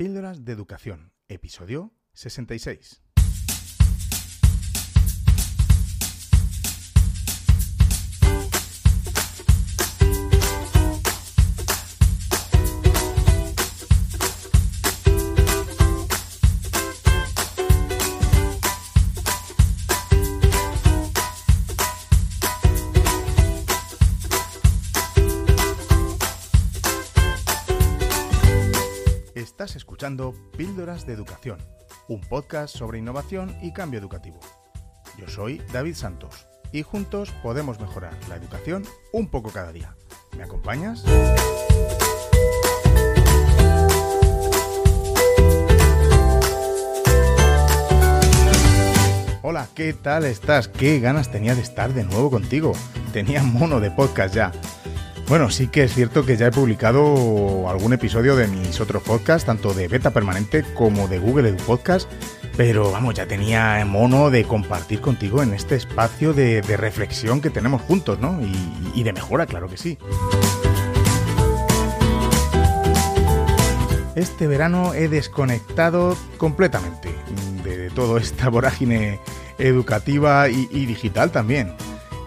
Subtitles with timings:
[0.00, 3.02] Píldoras de Educación, episodio 66.
[30.56, 31.58] Píldoras de Educación,
[32.08, 34.40] un podcast sobre innovación y cambio educativo.
[35.18, 38.82] Yo soy David Santos y juntos podemos mejorar la educación
[39.12, 39.94] un poco cada día.
[40.38, 41.04] ¿Me acompañas?
[49.42, 50.68] Hola, ¿qué tal estás?
[50.68, 52.72] ¿Qué ganas tenía de estar de nuevo contigo?
[53.12, 54.50] Tenía mono de podcast ya.
[55.30, 59.46] Bueno, sí que es cierto que ya he publicado algún episodio de mis otros podcasts,
[59.46, 62.10] tanto de Beta Permanente como de Google Edu Podcast,
[62.56, 67.80] pero vamos, ya tenía mono de compartir contigo en este espacio de, reflexión que tenemos
[67.80, 68.40] juntos, ¿no?
[68.92, 69.98] Y, de mejora, claro que sí.
[74.16, 77.14] Este verano he desconectado completamente
[77.62, 79.20] de toda esta vorágine
[79.58, 81.76] educativa y digital también.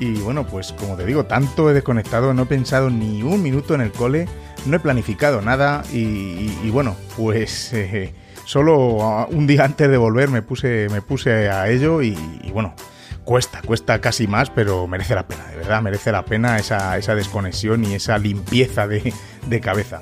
[0.03, 3.73] Y bueno, pues como te digo, tanto he desconectado, no he pensado ni un minuto
[3.73, 4.27] en el cole,
[4.65, 10.41] no he planificado nada y, bueno, pues eh, solo un día antes de volver me
[10.41, 12.75] puse, me puse a ello y, y bueno,
[13.23, 17.15] cuesta, cuesta casi más, pero merece la pena, de verdad, merece la pena esa, esa
[17.15, 19.13] desconexión y esa limpieza de,
[19.47, 20.01] de cabeza.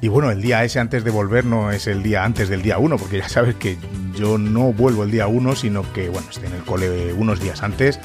[0.00, 2.78] Y bueno, el día ese antes de volver no es el día antes del día
[2.78, 3.76] 1, porque ya sabes que
[4.14, 7.62] yo no vuelvo el día 1, sino que, bueno, estoy en el cole unos días
[7.62, 7.98] antes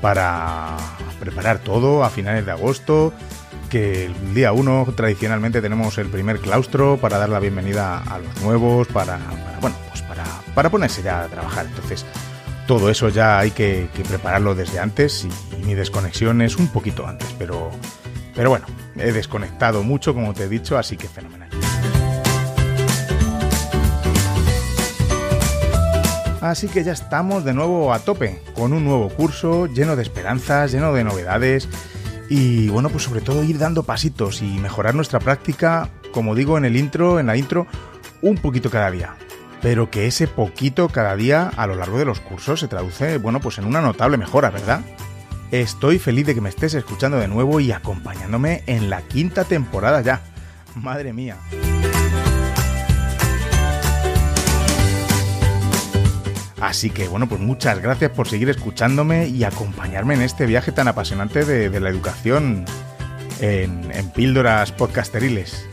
[0.00, 0.76] para
[1.18, 3.12] preparar todo a finales de agosto,
[3.68, 8.40] que el día 1 tradicionalmente tenemos el primer claustro para dar la bienvenida a los
[8.42, 9.18] nuevos, para,
[9.60, 11.66] bueno, pues para, para ponerse ya a trabajar.
[11.66, 12.06] Entonces,
[12.66, 15.30] todo eso ya hay que, que prepararlo desde antes y,
[15.64, 17.70] mi desconexión es un poquito antes, pero,
[18.34, 18.64] pero bueno,
[18.96, 21.37] he desconectado mucho, como te he dicho, así que fenomenal.
[26.40, 30.70] Así que ya estamos de nuevo a tope, con un nuevo curso lleno de esperanzas,
[30.70, 31.68] lleno de novedades
[32.28, 36.64] y bueno, pues sobre todo ir dando pasitos y mejorar nuestra práctica, como digo en
[36.64, 37.66] el intro, en la intro,
[38.22, 39.16] un poquito cada día.
[39.62, 43.40] Pero que ese poquito cada día a lo largo de los cursos se traduce, bueno,
[43.40, 44.82] pues en una notable mejora, ¿verdad?
[45.50, 50.02] Estoy feliz de que me estés escuchando de nuevo y acompañándome en la quinta temporada
[50.02, 50.20] ya.
[50.74, 51.36] Madre mía.
[56.60, 60.88] Así que bueno, pues muchas gracias por seguir escuchándome y acompañarme en este viaje tan
[60.88, 62.64] apasionante de, la educación
[63.40, 65.68] en, en píldoras podcasteriles.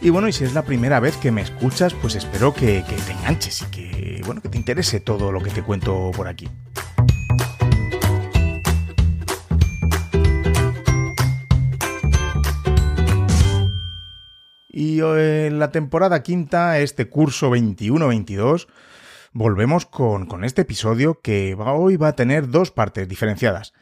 [0.00, 2.94] Y bueno, y si es la primera vez que me escuchas, pues espero que, que
[2.94, 6.48] te enganches y que, bueno, que te interese todo lo que te cuento por aquí.
[14.78, 18.68] Y eh, en la temporada quinta, este curso 21-22,
[19.32, 23.72] volvemos con, con este episodio que hoy va a tener dos partes diferenciadas.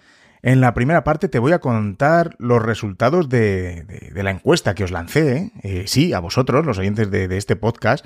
[0.40, 4.74] En la primera parte te voy a contar los resultados de, de- de la encuesta
[4.74, 5.52] que os lancé, ¿eh?
[5.62, 8.02] Eh, sí, a vosotros, los oyentes de, de este podcast,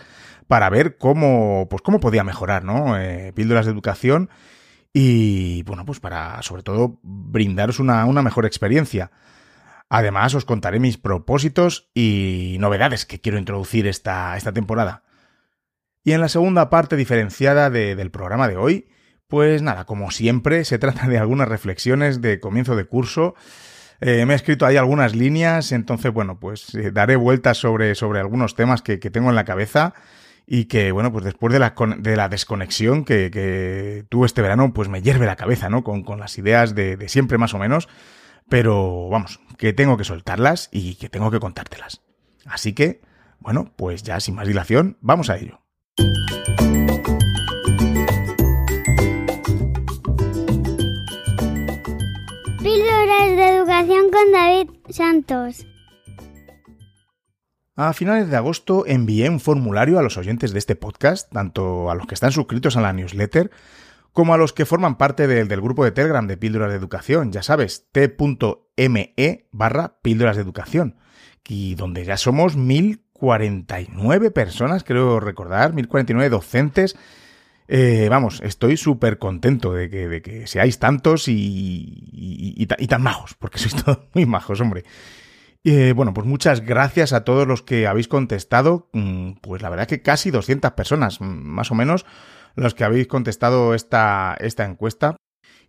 [0.49, 2.99] para ver cómo, pues cómo podía mejorar, ¿no?
[2.99, 4.31] Eh, píldoras de educación
[4.93, 9.13] y, bueno, pues para, sobre todo, brindaros una, una mejor experiencia.
[9.91, 15.03] Además, os contaré mis propósitos y novedades que quiero introducir esta, esta temporada.
[16.05, 18.89] Y en la segunda parte diferenciada de- del programa de hoy,
[19.27, 23.35] pues nada, como siempre, se trata de algunas reflexiones de comienzo de curso.
[24.01, 28.21] Eh, me he escrito ahí algunas líneas, entonces, bueno, pues eh, daré vueltas sobre, sobre
[28.21, 29.93] algunos temas que, tengo en la cabeza
[30.47, 34.73] y que, bueno, pues después de la, de la desconexión que, que tuve este verano,
[34.73, 35.83] pues me hierve la cabeza, ¿no?
[35.85, 37.89] Con, con las ideas de, de siempre más o menos,
[38.49, 42.03] pero vamos, que tengo que soltarlas y que tengo que contártelas.
[42.47, 43.01] Así que,
[43.39, 45.61] bueno, pues ya sin más dilación, vamos a ello.
[52.63, 55.67] Píldoras de educación con David Santos.
[57.77, 61.95] A finales de agosto envié un formulario a los oyentes de este podcast, tanto a
[61.95, 63.51] los que están suscritos a la newsletter
[64.13, 67.33] como a los que forman parte del, del grupo de Telegram de Píldoras de Educación,
[67.33, 70.97] ya sabes, t.me barra Píldoras de Educación,
[71.47, 76.97] y donde ya somos 1049 personas, creo recordar, 1049 docentes
[77.73, 83.35] Eh, vamos, estoy súper contento de que, de que, seáis tantos y, y, tan majos,
[83.39, 84.83] porque sois todos muy majos, hombre.
[85.63, 88.89] Eh, bueno, pues muchas gracias a todos los que habéis contestado.
[88.93, 92.07] Mm, pues la verdad que casi 200 personas, más o menos,
[92.55, 95.17] los que habéis contestado esta, esta encuesta.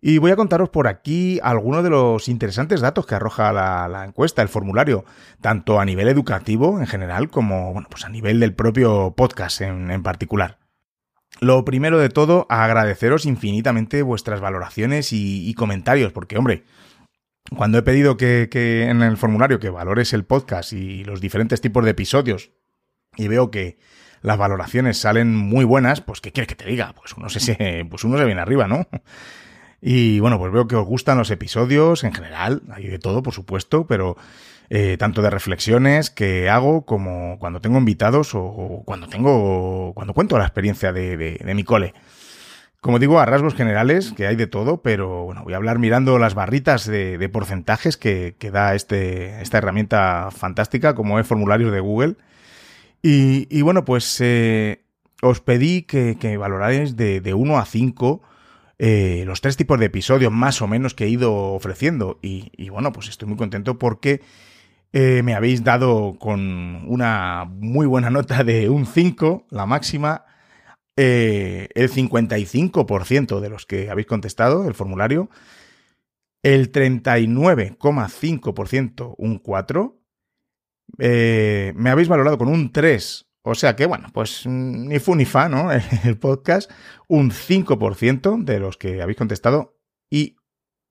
[0.04, 4.42] Y voy a contaros por aquí algunos de los interesantes datos que arroja la, encuesta,
[4.42, 5.06] el formulario,
[5.42, 10.02] tanto a nivel educativo en general como bueno, pues a nivel del propio podcast en,
[10.02, 10.58] particular.
[11.40, 16.64] Lo primero de todo, agradeceros infinitamente vuestras valoraciones y, comentarios, porque hombre,
[17.56, 21.62] cuando he pedido que, que, en el formulario que valores el podcast y los diferentes
[21.62, 22.52] tipos de episodios,
[23.18, 23.78] y veo que
[24.22, 26.94] las valoraciones salen muy buenas, pues ¿qué quieres que te diga?
[26.94, 28.88] Pues uno se, pues uno se viene arriba, ¿no?
[29.82, 33.34] Y bueno, pues veo que os gustan los episodios en general, hay de todo, por
[33.34, 34.16] supuesto, pero
[34.70, 40.38] eh, tanto de reflexiones que hago como cuando tengo invitados o, cuando tengo, cuando cuento
[40.38, 41.94] la experiencia de, de, mi cole.
[42.80, 46.18] Como digo, a rasgos generales, que hay de todo, pero bueno, voy a hablar mirando
[46.20, 51.80] las barritas de, porcentajes que, que, da este, esta herramienta fantástica como es formularios de
[51.80, 52.16] Google.
[53.04, 54.84] Y, bueno, pues eh,
[55.22, 58.22] os pedí que, que valoráis de, de 1 a 5
[58.84, 62.18] eh, los tres tipos de episodios más o menos que he ido ofreciendo.
[62.24, 64.22] Y, bueno, pues estoy muy contento porque
[64.92, 70.26] eh, me habéis dado con una muy buena nota de un 5, la máxima,
[70.96, 75.30] eh, el 55% de los que habéis contestado el formulario,
[76.42, 80.01] el 39,5% un 4,
[80.98, 85.26] me habéis valorado con un 3 o sea que, bueno, pues mm, ni fu ni
[85.26, 85.72] fa, ¿no?
[86.04, 86.72] El podcast,
[87.08, 89.78] un 5% de los que habéis contestado
[90.10, 90.36] y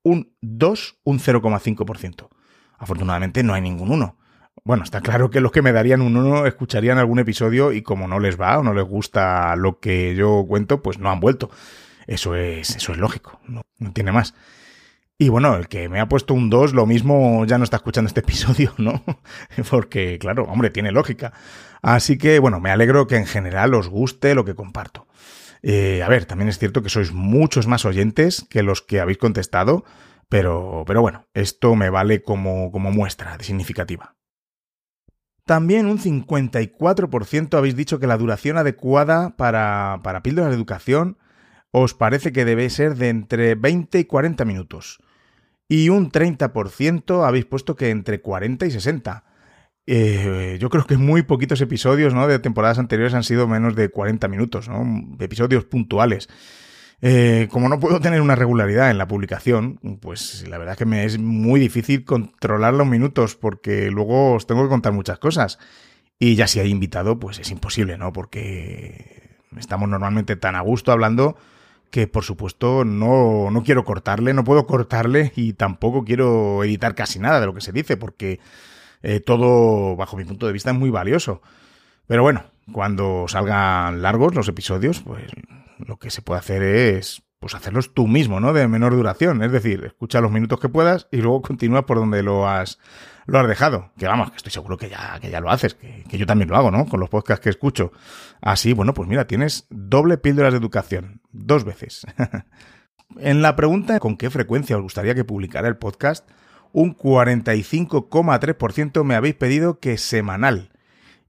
[0.02, 2.28] un 2, un 0,5%.
[2.78, 4.16] Afortunadamente no hay ningún 1.
[4.64, 8.08] Bueno, está claro que los que me darían un 1 escucharían algún episodio y como
[8.08, 11.50] no les va o no les gusta lo que yo cuento, pues no han vuelto.
[12.06, 14.34] Eso es, eso es lógico, no, no tiene más.
[15.22, 18.08] Y bueno, el que me ha puesto un 2, lo mismo ya no está escuchando
[18.08, 19.04] este episodio, ¿no?
[19.68, 21.34] Porque, claro, hombre, tiene lógica.
[21.82, 25.08] Así que, bueno, me alegro que en general os guste lo que comparto.
[25.62, 29.18] Eh, a ver, también es cierto que sois muchos más oyentes que los que habéis
[29.18, 29.84] contestado,
[30.30, 34.16] pero, pero bueno, esto me vale como, como muestra de significativa.
[35.44, 41.18] También un 54% habéis dicho que la duración adecuada para, para píldoras de educación
[41.72, 44.98] os parece que debe ser de entre 20 y 40 minutos
[45.70, 49.24] y un 30% habéis puesto que entre 40 y 60.
[49.86, 52.26] Eh, yo creo que muy poquitos episodios ¿no?
[52.26, 54.68] de temporadas anteriores han sido menos de 40 minutos,
[55.20, 56.28] episodios puntuales.
[57.02, 61.04] Eh, como no puedo tener una regularidad en la publicación, pues la verdad que me
[61.04, 65.60] es muy difícil controlar los minutos porque luego os tengo que contar muchas cosas.
[66.18, 68.12] Y ya si hay invitado, pues es imposible, ¿no?
[68.12, 71.36] Porque estamos normalmente tan a gusto hablando
[71.90, 77.18] que por supuesto no, no quiero cortarle, no puedo cortarle y tampoco quiero editar casi
[77.18, 78.40] nada de lo que se dice, porque
[79.02, 81.42] eh, todo, bajo mi punto de vista, es muy valioso.
[82.06, 85.30] Pero bueno, cuando salgan largos los episodios, pues
[85.78, 88.52] lo que se puede hacer es pues hacerlos tú mismo, ¿no?
[88.52, 89.42] De menor duración.
[89.42, 92.78] Es decir, escucha los minutos que puedas y luego continúa por donde lo has,
[93.30, 93.92] lo has dejado.
[93.96, 96.56] Que vamos, que estoy seguro que ya, que ya lo haces, que, yo también lo
[96.56, 96.86] hago, ¿no?
[96.86, 97.92] Con los podcasts que escucho.
[98.40, 101.20] Así, bueno, pues mira, tienes doble píldoras de educación.
[101.32, 102.06] Dos veces.
[103.18, 106.28] en la pregunta con qué frecuencia os gustaría que publicara el podcast,
[106.72, 110.70] un 45,3% me habéis pedido que semanal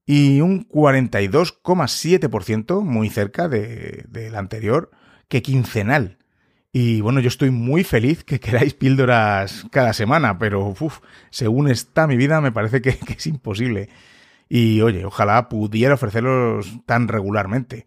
[0.06, 4.92] y un 42,7%, muy cerca del de, anterior,
[5.28, 6.20] que quincenal.
[6.74, 11.00] Y bueno, yo estoy muy feliz que queráis píldoras cada semana, pero uf,
[11.30, 13.90] según está mi vida me parece que, es imposible.
[14.50, 17.86] Y oye, ojalá pudiera ofrecerlos tan regularmente.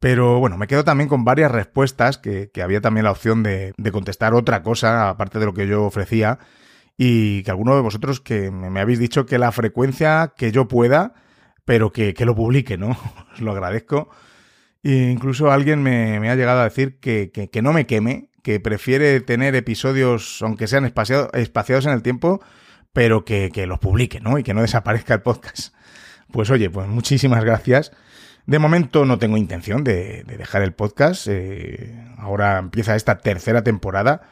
[0.00, 4.34] Pero bueno, me quedo también con varias respuestas, que, había también la opción de, contestar
[4.34, 6.38] otra cosa, aparte de lo que yo ofrecía,
[6.96, 11.14] y que alguno de vosotros que me, habéis dicho que la frecuencia que yo pueda,
[11.64, 12.96] pero que, que lo publique, ¿no?
[13.34, 14.10] Os lo agradezco
[14.82, 20.40] incluso alguien me, ha llegado a decir que, no me queme, que prefiere tener episodios,
[20.42, 22.40] aunque sean espaciados en el tiempo,
[22.92, 24.38] pero que, los publique, ¿no?
[24.38, 25.74] Y que no desaparezca el podcast.
[26.32, 27.92] Pues oye, pues muchísimas gracias.
[28.46, 31.26] De momento no tengo intención de, dejar el podcast.
[31.28, 34.22] Eh, ahora empieza esta tercera temporada.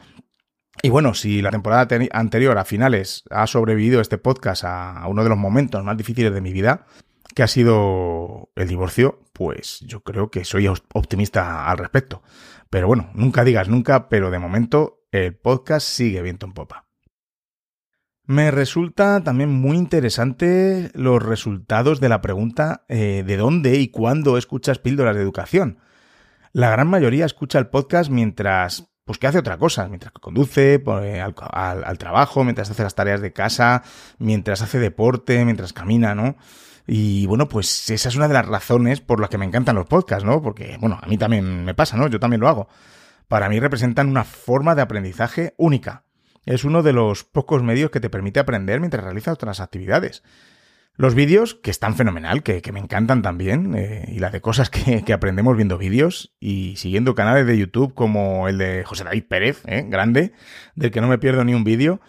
[0.83, 5.28] Y bueno, si la temporada anterior, a finales, ha sobrevivido este podcast a uno de
[5.28, 6.87] los momentos más difíciles de mi vida,
[7.35, 12.23] que ha sido el divorcio, pues yo creo que soy optimista al respecto.
[12.70, 16.88] Pero bueno, nunca digas nunca, pero de momento el podcast sigue viento en popa.
[18.25, 24.37] Me resulta también muy interesante los resultados de la pregunta eh, de dónde y cuándo
[24.37, 25.78] escuchas píldoras de educación.
[26.52, 31.23] La gran mayoría escucha el podcast mientras, pues que hace otra cosa, mientras conduce pues,
[31.23, 31.35] al,
[31.85, 33.82] al, trabajo, mientras hace las tareas de casa,
[34.18, 36.37] mientras hace deporte, mientras camina, ¿no?
[36.90, 39.85] Y bueno, pues esa es una de las razones por las que me encantan los
[39.85, 40.40] podcasts, ¿no?
[40.40, 42.09] Porque, bueno, a mí también me pasa, ¿no?
[42.09, 42.66] Yo también lo hago.
[43.28, 46.04] Para mí representan una forma de aprendizaje única.
[46.47, 50.23] Es uno de los pocos medios que te permite aprender mientras realizas otras actividades.
[50.97, 55.12] Los vídeos, que están fenomenal, que, me encantan también, eh, y la de cosas que,
[55.12, 59.85] aprendemos viendo vídeos y siguiendo canales de YouTube como el de José David Pérez, eh,
[59.87, 60.33] grande,
[60.75, 62.00] del que no me pierdo ni un vídeo.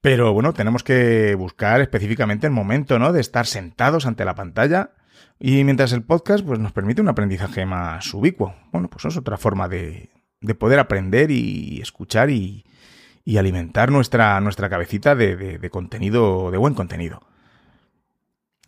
[0.00, 3.12] Pero bueno, tenemos que buscar específicamente el momento, ¿no?
[3.12, 4.90] De estar sentados ante la pantalla.
[5.38, 8.54] Y mientras el podcast, pues nos permite un aprendizaje más ubicuo.
[8.72, 10.10] Bueno, pues es otra forma de,
[10.40, 12.64] de poder aprender y escuchar y,
[13.36, 17.20] alimentar nuestra, nuestra cabecita de, de contenido, de buen contenido.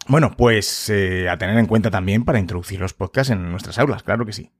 [0.09, 4.03] Bueno, pues eh, a tener en cuenta también para introducir los podcasts en nuestras aulas,
[4.03, 4.51] claro que sí.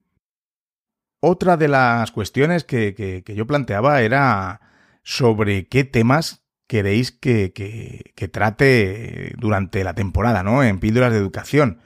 [1.21, 4.61] Otra de las cuestiones que, yo planteaba era
[5.03, 10.63] sobre qué temas queréis que, que, trate durante la temporada, ¿no?
[10.63, 11.81] En píldoras de educación.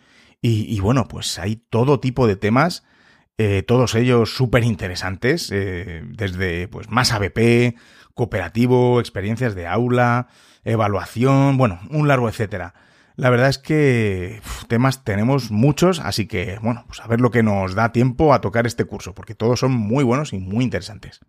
[0.44, 2.82] Y, bueno, pues hay todo tipo de temas,
[3.38, 7.76] eh, todos ellos súper interesantes, eh, desde pues más ABP,
[8.14, 10.26] cooperativo, experiencias de aula,
[10.64, 12.74] evaluación, bueno, un largo etcétera.
[13.14, 17.44] La verdad es que temas tenemos muchos, así que bueno, pues a ver lo que
[17.44, 21.20] nos da tiempo a tocar este curso, porque todos son muy buenos y muy interesantes.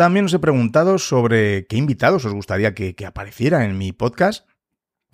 [0.00, 4.48] También os he preguntado sobre qué invitados os gustaría que, aparecieran en mi podcast.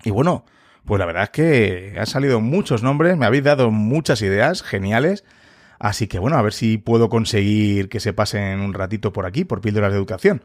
[0.05, 0.45] Y bueno,
[0.85, 5.25] pues la verdad es que han salido muchos nombres, me habéis dado muchas ideas geniales.
[5.77, 9.43] Así que bueno, a ver si puedo conseguir que se pasen un ratito por aquí,
[9.43, 10.41] por Píldoras de Educación.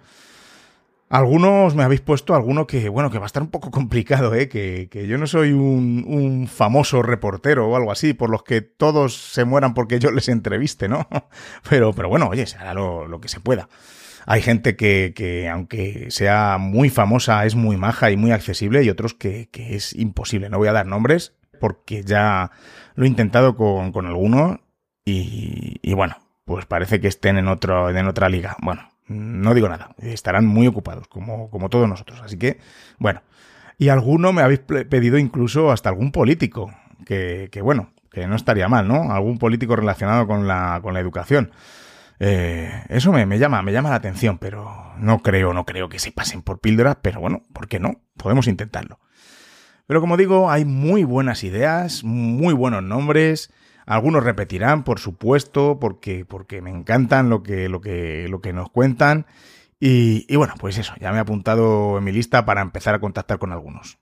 [1.09, 4.49] Algunos me habéis puesto alguno que, bueno, que va a estar un poco complicado, ¿eh?
[4.49, 9.15] Que, que yo no soy un, famoso reportero o algo así, por los que todos
[9.15, 11.07] se mueran porque yo les entreviste, ¿no?
[11.71, 13.69] Pero, pero bueno, oye, se hará lo que se pueda.
[14.27, 18.91] Hay gente que, que, aunque sea muy famosa, es muy maja y muy accesible, y
[18.91, 20.49] otros que, que es imposible.
[20.49, 22.51] No voy a dar nombres, porque ya
[22.95, 24.59] lo he intentado con, con algunos,
[25.05, 28.57] y, y bueno, pues parece que estén en otro, en otra liga.
[28.63, 32.21] Bueno, no digo nada, estarán muy ocupados, como, como todos nosotros.
[32.23, 32.59] Así que,
[32.99, 33.23] bueno.
[33.79, 36.73] Y alguno me habéis pedido incluso hasta algún político,
[37.05, 39.13] que, que bueno, que no estaría mal, ¿no?
[39.13, 41.51] Algún político relacionado con la, con la educación.
[42.25, 46.13] Eh, eso me, llama, me llama la atención, pero no creo, no creo que se
[46.13, 48.01] pasen por píldoras, pero bueno, ¿por qué no?
[48.17, 49.01] Podemos intentarlo.
[49.89, 53.53] Pero como digo, hay muy buenas ideas, muy buenos nombres,
[53.87, 58.71] algunos repetirán, por supuesto, porque, porque me encantan lo que, lo que, lo que nos
[58.71, 59.27] cuentan.
[59.81, 63.41] Y, bueno, pues eso, ya me he apuntado en mi lista para empezar a contactar
[63.41, 63.99] con algunos.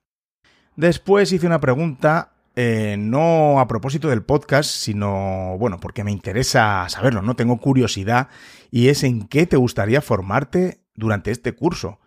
[0.76, 6.86] Después hice una pregunta, eh, no a propósito del podcast, sino, bueno, porque me interesa
[6.90, 7.34] saberlo, ¿no?
[7.34, 8.28] Tengo curiosidad
[8.70, 12.00] y es en qué te gustaría formarte durante este curso.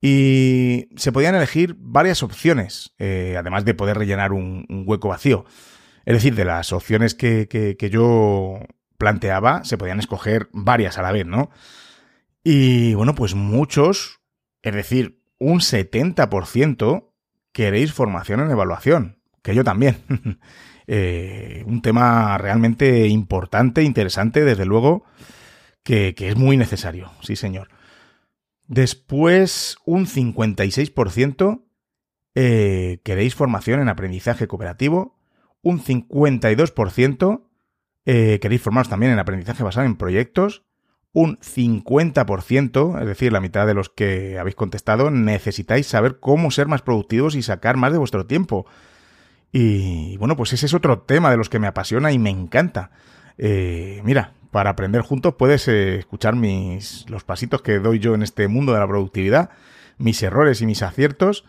[0.00, 5.44] Y se podían elegir varias opciones, eh, además de poder rellenar un hueco vacío.
[6.06, 8.60] Es decir, de las opciones que, que, yo
[8.96, 11.50] planteaba, se podían escoger varias a la vez, ¿no?
[12.42, 14.20] Y bueno, pues muchos,
[14.62, 17.10] es decir, un 70%
[17.52, 19.96] queréis formación en evaluación, que yo también.
[20.86, 25.04] eh, un tema realmente importante, interesante, desde luego,
[25.82, 27.68] que, es muy necesario, sí señor.
[28.66, 31.64] Después, un 56%
[32.34, 35.18] eh, queréis formación en aprendizaje cooperativo,
[35.62, 37.42] un 52%
[38.04, 40.64] eh, queréis formaros también en aprendizaje basado en proyectos,
[41.12, 46.68] un 50%, es decir, la mitad de los que habéis contestado, necesitáis saber cómo ser
[46.68, 48.66] más productivos y sacar más de vuestro tiempo.
[49.52, 52.90] Y bueno, pues ese es otro tema de los que me apasiona y me encanta.
[53.36, 58.22] Eh, mira, para aprender juntos puedes eh, escuchar mis, los pasitos que doy yo en
[58.22, 59.50] este mundo de la productividad,
[59.98, 61.44] mis errores y mis aciertos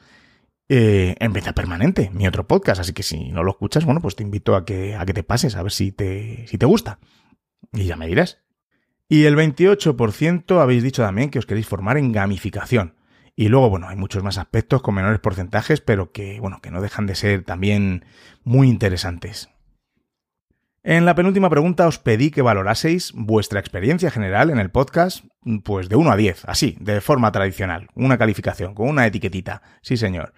[0.69, 2.81] eh, en beta permanente, mi otro podcast.
[2.81, 5.23] Así que si no lo escuchas, bueno, pues te invito a que, a que te
[5.23, 6.99] pases, a ver si te, si te gusta.
[7.71, 8.39] Y ya me dirás.
[9.07, 12.95] Y el 28% habéis dicho también que os queréis formar en gamificación.
[13.35, 16.81] Y luego, bueno, hay muchos más aspectos con menores porcentajes, pero que, bueno, que no
[16.81, 18.05] dejan de ser también
[18.43, 19.49] muy interesantes.
[20.85, 25.23] En la penúltima pregunta os pedí que valoraseis vuestra experiencia general en el podcast,
[25.63, 29.61] pues de 1 a 10, así, de forma tradicional, una calificación, con una etiquetita.
[29.81, 30.33] Sí, señor.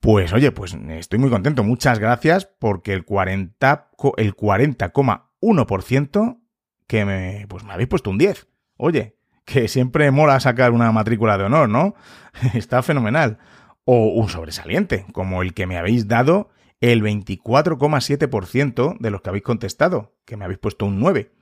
[0.00, 1.62] Pues oye, pues estoy muy contento.
[1.62, 6.40] Muchas gracias porque el 40, el 40,1%
[6.86, 8.46] que me, pues me habéis puesto un 10.
[8.78, 9.15] Oye,
[9.46, 11.94] que siempre mola sacar una matrícula de honor, ¿no?
[12.54, 13.38] Está fenomenal.
[13.84, 16.50] O un sobresaliente, como el que me habéis dado
[16.80, 21.32] el 24,7% de los que habéis contestado, que me habéis puesto un 9.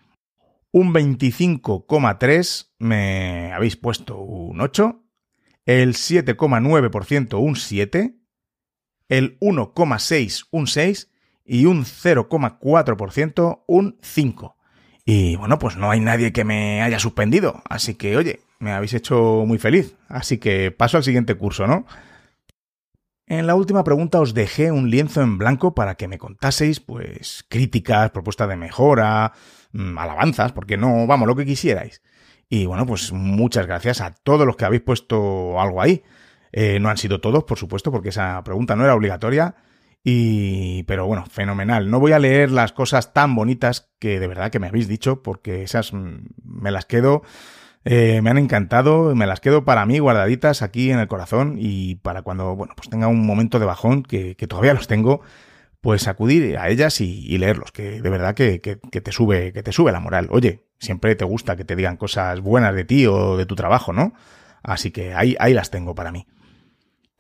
[0.71, 5.03] Un 25,3% me habéis puesto un 8.
[5.65, 8.19] El 7,9% un 7.
[9.09, 11.11] El 1,6% un 6.
[11.47, 14.54] Y un 0,4% un 5.
[15.05, 17.63] Y bueno, pues no hay nadie que me haya suspendido.
[17.69, 19.97] Así que, oye, me habéis hecho muy feliz.
[20.09, 21.87] Así que paso al siguiente curso, ¿no?
[23.27, 27.45] En la última pregunta os dejé un lienzo en blanco para que me contaseis, pues,
[27.49, 29.33] críticas, propuestas de mejora,
[29.73, 32.03] mm, alabanzas, porque no, vamos, lo que quisierais.
[32.49, 36.03] Y bueno, pues muchas gracias a todos los que habéis puesto algo ahí.
[36.53, 39.57] Eh, no han sido todos, por supuesto, porque esa pregunta no era obligatoria.
[40.05, 41.91] Y, pero bueno, fenomenal.
[41.91, 45.23] No voy a leer las cosas tan bonitas que de verdad que me habéis dicho,
[45.23, 47.23] porque esas mm, me las quedo
[47.85, 51.97] eh, me han encantado, me las quedo para mí guardaditas aquí en el corazón y
[51.97, 55.21] para cuando, bueno, pues tenga un momento de bajón, que, todavía los tengo,
[55.83, 59.73] pues acudir a ellas y, leerlos, que de verdad que, que, te sube, que te
[59.73, 60.29] sube la moral.
[60.31, 63.93] Oye, siempre te gusta que te digan cosas buenas de ti o de tu trabajo,
[63.93, 64.15] ¿no?
[64.63, 66.27] Así que ahí, ahí las tengo para mí.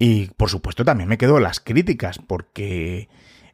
[0.04, 3.08] Y por supuesto también me quedo las críticas, porque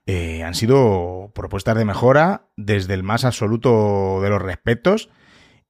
[0.07, 5.11] eh, han sido propuestas de mejora desde el más absoluto de los respetos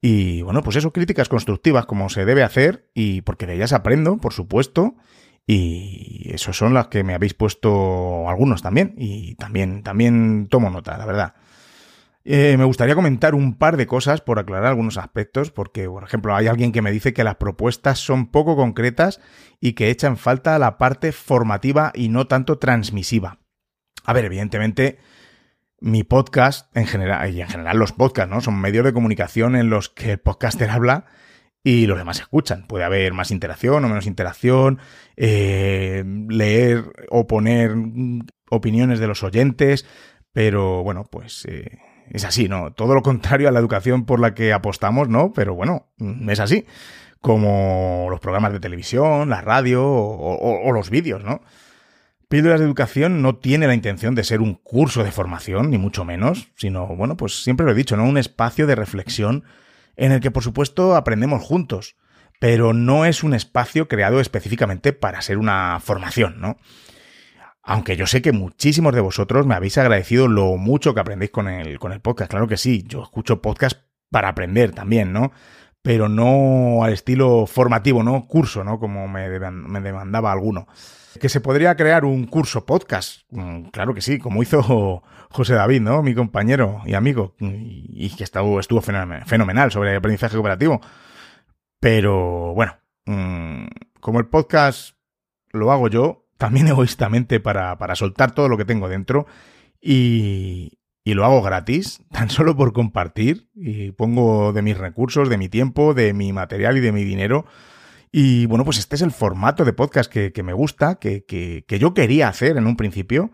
[0.00, 4.16] y bueno, pues eso, críticas constructivas como se debe hacer y porque de ellas aprendo,
[4.16, 4.94] por supuesto.
[5.46, 8.94] Y eso son las que me habéis puesto algunos también.
[8.96, 11.34] Y también, también tomo nota, la verdad.
[12.24, 16.34] Eh, me gustaría comentar un par de cosas por aclarar algunos aspectos, porque, por ejemplo,
[16.34, 19.20] hay alguien que me dice que las propuestas son poco concretas
[19.58, 23.38] y que echan falta la parte formativa y no tanto transmisiva.
[24.04, 24.98] A ver, evidentemente,
[25.80, 28.40] mi podcast en general, y en general los podcasts, ¿no?
[28.40, 31.06] Son medios de comunicación en los que el podcaster habla
[31.62, 32.66] y los demás escuchan.
[32.66, 34.78] Puede haber más interacción o menos interacción,
[35.16, 37.74] eh, leer o poner
[38.50, 39.86] opiniones de los oyentes,
[40.32, 41.78] pero bueno, pues eh,
[42.10, 42.72] es así, ¿no?
[42.72, 45.32] Todo lo contrario a la educación por la que apostamos, ¿no?
[45.32, 45.86] Pero bueno,
[46.28, 46.66] es así.
[47.20, 51.42] Como los programas de televisión, la radio o, o los vídeos, ¿no?
[52.30, 56.04] Píldoras de Educación no tiene la intención de ser un curso de formación, ni mucho
[56.04, 58.04] menos, sino, bueno, pues siempre lo he dicho, ¿no?
[58.04, 59.42] Un espacio de reflexión
[59.96, 61.96] en el que, por supuesto, aprendemos juntos,
[62.38, 66.56] pero no es un espacio creado específicamente para ser una formación, ¿no?
[67.62, 71.48] Aunque yo sé que muchísimos de vosotros me habéis agradecido lo mucho que aprendéis con
[71.48, 72.30] el, con el podcast.
[72.30, 73.78] Claro que sí, yo escucho podcast
[74.10, 75.32] para aprender también, ¿no?
[75.82, 78.26] Pero no al estilo formativo, ¿no?
[78.26, 78.78] Curso, ¿no?
[78.78, 80.66] Como me, me demandaba alguno.
[81.18, 83.22] Que se podría crear un curso podcast.
[83.30, 86.02] Mm, claro que sí, como hizo José David, ¿no?
[86.02, 87.34] Mi compañero y amigo.
[87.40, 90.80] Y que estuvo, estuvo fenomenal sobre aprendizaje cooperativo.
[91.80, 93.66] Pero bueno, mm,
[94.00, 94.96] como el podcast
[95.52, 99.26] lo hago yo, también egoístamente para, para soltar todo lo que tengo dentro.
[99.80, 103.48] Y, y lo hago gratis, tan solo por compartir.
[103.54, 107.46] Y pongo de mis recursos, de mi tiempo, de mi material y de mi dinero
[108.12, 111.94] y bueno, pues este es el formato de podcast que, me gusta, que, que, yo
[111.94, 113.30] quería hacer en un principio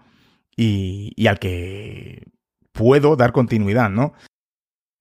[0.55, 2.25] y, y al que
[2.73, 4.13] puedo dar continuidad, ¿no?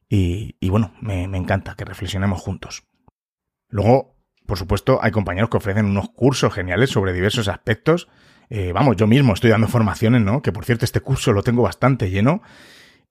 [0.07, 2.83] Y, y bueno, me, me, encanta que reflexionemos juntos.
[3.67, 4.14] Luego,
[4.45, 8.07] por supuesto, hay compañeros que ofrecen unos cursos geniales sobre diversos aspectos.
[8.49, 10.41] Eh, vamos, yo mismo estoy dando formaciones, ¿no?
[10.41, 12.41] Que por cierto, este curso lo tengo bastante lleno.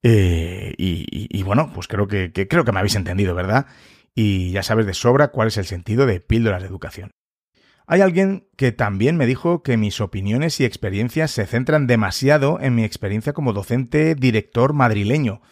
[0.02, 3.66] Eh, y, bueno, pues creo que, que, creo que me habéis entendido, ¿verdad?
[4.14, 7.10] y ya sabes de sobra cuál es el sentido de píldoras de educación.
[7.86, 12.74] Hay alguien que también me dijo que mis opiniones y experiencias se centran demasiado en
[12.74, 15.42] mi experiencia como docente director madrileño.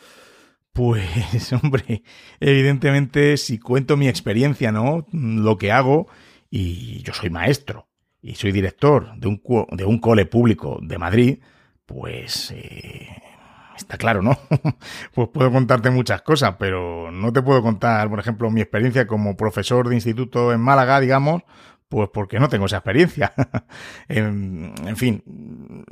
[0.73, 2.03] Pues, hombre,
[2.41, 5.07] evidentemente si cuento mi experiencia, ¿no?
[5.13, 6.09] Lo que hago,
[6.51, 7.89] y yo soy maestro,
[8.23, 11.39] y soy director de un, de un cole público de Madrid,
[11.87, 13.09] pues eh,
[13.77, 14.39] está claro, ¿no?
[15.15, 19.37] pues puedo contarte muchas cosas, pero no te puedo contar, por ejemplo, mi experiencia como
[19.37, 21.43] profesor de instituto en Málaga, digamos,
[21.89, 23.35] pues porque no tengo esa experiencia.
[24.09, 25.23] en, fin,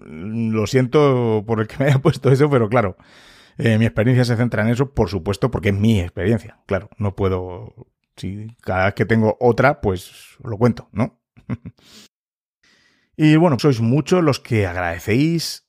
[0.07, 2.97] lo siento por el que me haya puesto eso, pero claro,
[3.59, 6.59] eh, mi experiencia se centra en eso, por supuesto, porque es mi experiencia.
[6.67, 7.75] Claro, no puedo,
[8.17, 11.21] si cada vez que tengo otra, pues lo cuento, ¿no?
[13.17, 15.67] y bueno, sois muchos los que agradecéis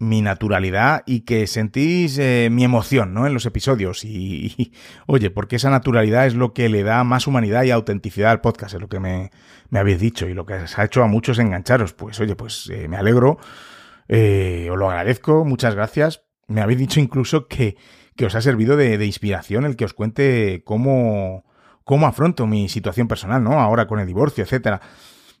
[0.00, 3.26] mi naturalidad y que sentís eh, mi emoción, ¿no?
[3.26, 4.04] En los episodios.
[4.04, 4.72] Y,
[5.06, 8.74] oye, porque esa naturalidad es lo que le da más humanidad y autenticidad al podcast,
[8.74, 9.30] es lo que me,
[9.70, 11.94] me habéis dicho y lo que os ha hecho a muchos engancharos.
[11.94, 13.38] Pues oye, pues eh, me alegro,
[14.08, 16.27] os lo agradezco, muchas gracias.
[16.48, 17.76] Me habéis dicho incluso que,
[18.16, 21.44] que os ha servido de, inspiración el que os cuente cómo,
[21.84, 23.60] cómo afronto mi situación personal, ¿no?
[23.60, 24.80] Ahora con el divorcio, etcétera.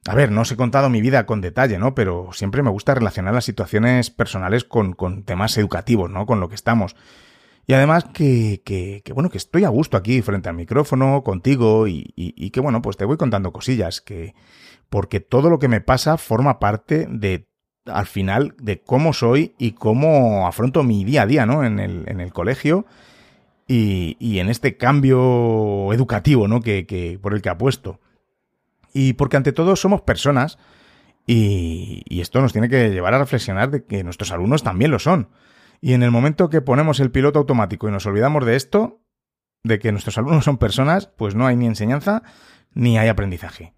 [0.06, 1.94] A ver, no os he contado mi vida con detalle, ¿no?
[1.94, 6.24] Pero siempre me gusta relacionar las situaciones personales con, con temas educativos, ¿no?
[6.24, 6.94] Con lo que estamos.
[7.66, 12.12] Y además que, que, bueno, que estoy a gusto aquí frente al micrófono, contigo, y,
[12.16, 14.34] y, que bueno, pues te voy contando cosillas, que,
[14.88, 17.47] porque todo lo que me pasa forma parte de,
[17.92, 21.64] al final, de cómo soy y cómo afronto mi día a día, ¿no?
[21.64, 22.86] En el, en el colegio
[23.66, 26.60] y, y en este cambio educativo, ¿no?
[26.60, 28.00] Que, que, por el que apuesto.
[28.92, 30.58] Y porque ante todo somos personas
[31.26, 34.98] y, y esto nos tiene que llevar a reflexionar de que nuestros alumnos también lo
[34.98, 35.28] son.
[35.80, 39.00] Y en el momento que ponemos el piloto automático y nos olvidamos de esto,
[39.62, 42.22] de que nuestros alumnos son personas, pues no hay ni enseñanza
[42.72, 43.74] ni hay aprendizaje.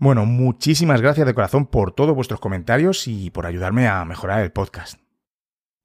[0.00, 4.50] Bueno, muchísimas gracias de corazón por todos vuestros comentarios y por ayudarme a mejorar el
[4.50, 4.98] podcast.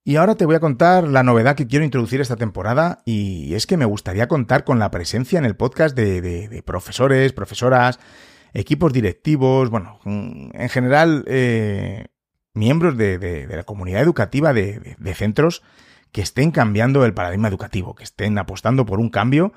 [0.05, 3.67] Y ahora te voy a contar la novedad que quiero introducir esta temporada y es
[3.67, 7.99] que me gustaría contar con la presencia en el podcast de, profesores, profesoras,
[8.53, 12.05] equipos directivos, bueno, en general eh,
[12.53, 15.61] miembros de, la comunidad educativa de centros
[16.13, 19.51] que estén cambiando el paradigma educativo, que estén apostando por un cambio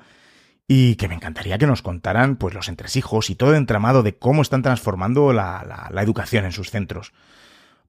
[0.71, 4.15] y que me encantaría que nos contaran pues los entresijos y todo el entramado de
[4.15, 7.11] cómo están transformando la, educación en sus centros.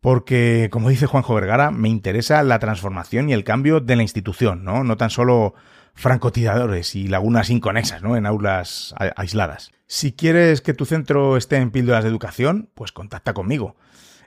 [0.00, 4.64] Porque, como dice Juanjo Vergara, me interesa la transformación y el cambio de la institución,
[4.64, 4.82] ¿no?
[4.82, 5.52] No tan solo
[5.92, 8.16] francotiradores y lagunas inconexas, ¿no?
[8.16, 9.72] En aulas aisladas.
[9.86, 13.76] Si quieres que tu centro esté en píldoras de educación, pues contacta conmigo.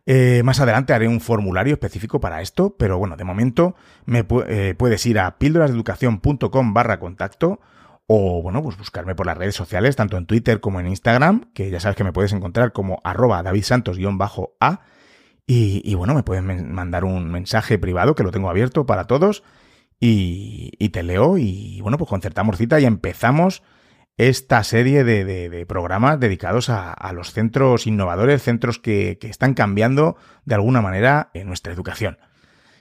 [0.05, 4.75] Eh, más adelante haré un formulario específico para esto, pero bueno, de momento me eh,
[4.77, 7.59] puedes ir a píldorasdeeducación.com barra contacto
[8.07, 11.69] o bueno, pues buscarme por las redes sociales, tanto en Twitter como en Instagram, que
[11.69, 14.81] ya sabes que me puedes encontrar como arroba davidsantos-a
[15.45, 19.43] y, bueno, me pueden mandar un mensaje privado que lo tengo abierto para todos
[19.99, 23.63] y, y, te leo y bueno, pues concertamos cita y empezamos
[24.17, 29.27] esta serie de, de, de programas dedicados a, a, los centros innovadores, centros que, que
[29.27, 32.17] están cambiando de alguna manera en nuestra educación.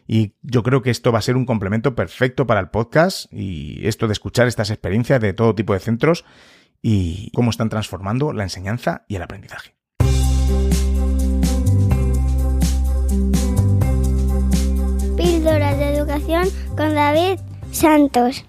[0.07, 3.87] Y yo creo que esto va a ser un complemento perfecto para el podcast y
[3.87, 6.25] esto de escuchar estas experiencias de todo tipo de centros
[6.83, 9.75] y cómo están transformando la enseñanza y el aprendizaje.
[15.17, 17.38] Píldoras de Educación con David
[17.71, 18.45] Santos.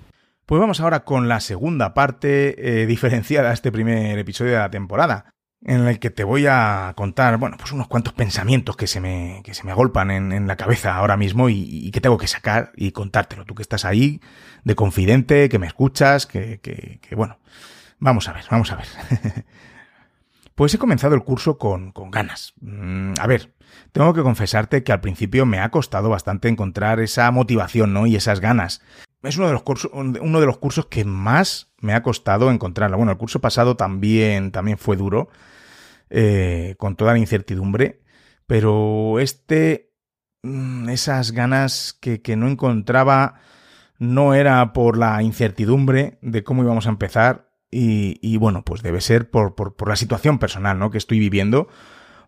[0.45, 4.71] Pues vamos ahora con la segunda parte eh, diferenciada a este primer episodio de la
[4.71, 5.32] temporada,
[5.65, 9.41] en el que te voy a contar, bueno, pues unos cuantos pensamientos que se me,
[9.43, 12.27] que se me agolpan en, en la cabeza ahora mismo y, y, que tengo que
[12.27, 13.45] sacar y contártelo.
[13.45, 14.19] Tú que estás ahí,
[14.63, 17.39] de confidente, que me escuchas, que, que, que bueno,
[17.99, 18.87] vamos a ver, vamos a ver.
[20.55, 22.53] pues he comenzado el curso con, con ganas.
[22.59, 23.53] Mm, a ver,
[23.93, 28.05] tengo que confesarte que al principio me ha costado bastante encontrar esa motivación, ¿no?
[28.05, 28.81] Y esas ganas.
[29.21, 32.97] Es uno de los cursos, uno de los cursos que más me ha costado encontrarla.
[32.97, 35.29] Bueno, el curso pasado también, también fue duro,
[36.15, 38.01] eh, con toda la incertidumbre,
[38.45, 39.93] pero este,
[40.43, 43.41] mm, esas ganas que, que no encontraba
[43.97, 49.31] no era por la incertidumbre de cómo íbamos a empezar y, bueno, pues debe ser
[49.31, 50.91] por, por, por la situación personal, ¿no?
[50.91, 51.67] Que estoy viviendo,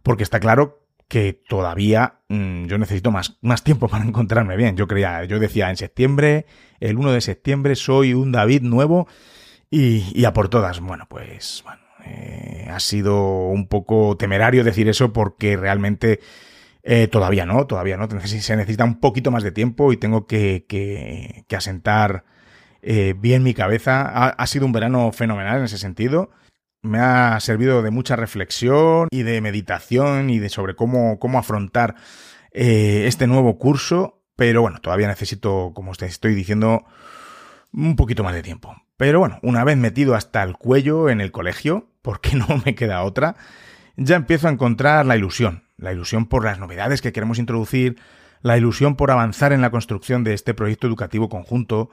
[0.01, 4.75] porque está claro que todavía mmm, yo necesito más, más tiempo para encontrarme bien.
[4.75, 6.47] Yo creía, yo decía en septiembre,
[6.79, 9.07] el 1 de septiembre soy un David nuevo
[9.69, 10.79] y, y a por todas.
[10.79, 16.19] Bueno, pues bueno, eh, ha sido un poco temerario decir eso porque realmente
[16.83, 18.07] eh, todavía no, todavía no.
[18.19, 22.25] Se necesita un poquito más de tiempo y tengo que, asentar
[22.81, 24.29] eh, bien mi cabeza.
[24.29, 26.31] Ha, sido un verano fenomenal en ese sentido
[26.81, 31.95] me ha servido de mucha reflexión y de meditación y de sobre cómo, cómo afrontar
[32.51, 36.85] este nuevo curso, pero bueno, todavía necesito, como os estoy diciendo,
[37.73, 38.75] un poquito más de tiempo.
[38.97, 43.03] Pero bueno, una vez metido hasta el cuello en el colegio, porque no me queda
[43.03, 43.35] otra,
[43.97, 47.97] ya empiezo a encontrar la ilusión, la ilusión por las novedades que queremos introducir,
[48.41, 51.89] la ilusión por avanzar en la construcción de este proyecto educativo conjunto,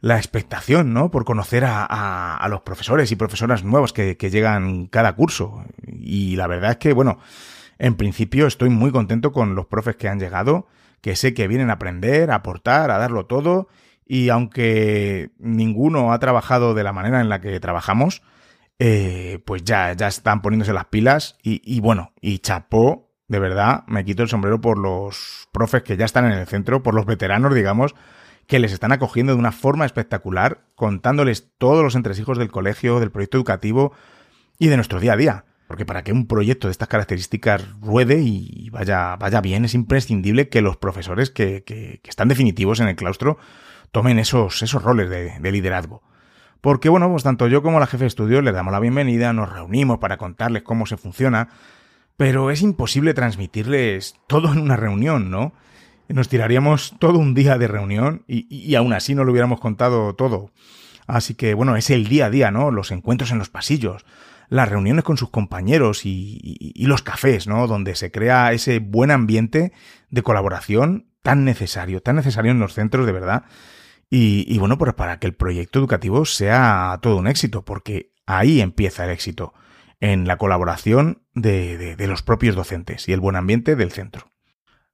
[0.00, 1.10] la expectación, ¿no?
[1.10, 5.64] Por conocer a, a, los profesores y profesoras nuevos que, que, llegan cada curso.
[5.86, 7.20] Y la verdad es que, bueno,
[7.78, 10.66] en principio estoy muy contento con los profes que han llegado,
[11.00, 13.68] que sé que vienen a aprender, a aportar, a darlo todo.
[14.06, 18.20] Y aunque ninguno ha trabajado de la manera en la que trabajamos,
[18.78, 21.36] eh, pues ya, ya están poniéndose las pilas.
[21.42, 25.96] Y, y bueno, y chapó, de verdad, me quito el sombrero por los profes que
[25.96, 27.94] ya están en el centro, por los veteranos, digamos,
[28.46, 33.10] que les están acogiendo de una forma espectacular, contándoles todos los entresijos del colegio, del
[33.10, 33.92] proyecto educativo
[34.58, 35.44] y de nuestro día a día.
[35.66, 40.50] Porque para que un proyecto de estas características ruede y vaya, vaya bien, es imprescindible
[40.50, 43.38] que los profesores que, que, que están definitivos en el claustro
[43.90, 46.02] tomen esos, esos roles de, de liderazgo.
[46.64, 49.52] Porque, bueno, pues tanto yo como la jefe de estudio les damos la bienvenida, nos
[49.52, 51.50] reunimos para contarles cómo se funciona,
[52.16, 55.52] pero es imposible transmitirles todo en una reunión, ¿no?
[56.08, 60.14] Nos tiraríamos todo un día de reunión y, y aún así no lo hubiéramos contado
[60.14, 60.52] todo.
[61.06, 62.70] Así que, bueno, es el día a día, ¿no?
[62.70, 64.06] Los encuentros en los pasillos,
[64.48, 67.66] las reuniones con sus compañeros y, y, los cafés, ¿no?
[67.66, 69.72] Donde se crea ese buen ambiente
[70.08, 73.44] de colaboración tan necesario, tan necesario en los centros de verdad.
[74.14, 78.60] Y, y bueno, pues para que el proyecto educativo sea todo un éxito, porque ahí
[78.60, 79.54] empieza el éxito,
[79.98, 84.28] en la colaboración de, los propios docentes y el buen ambiente del centro.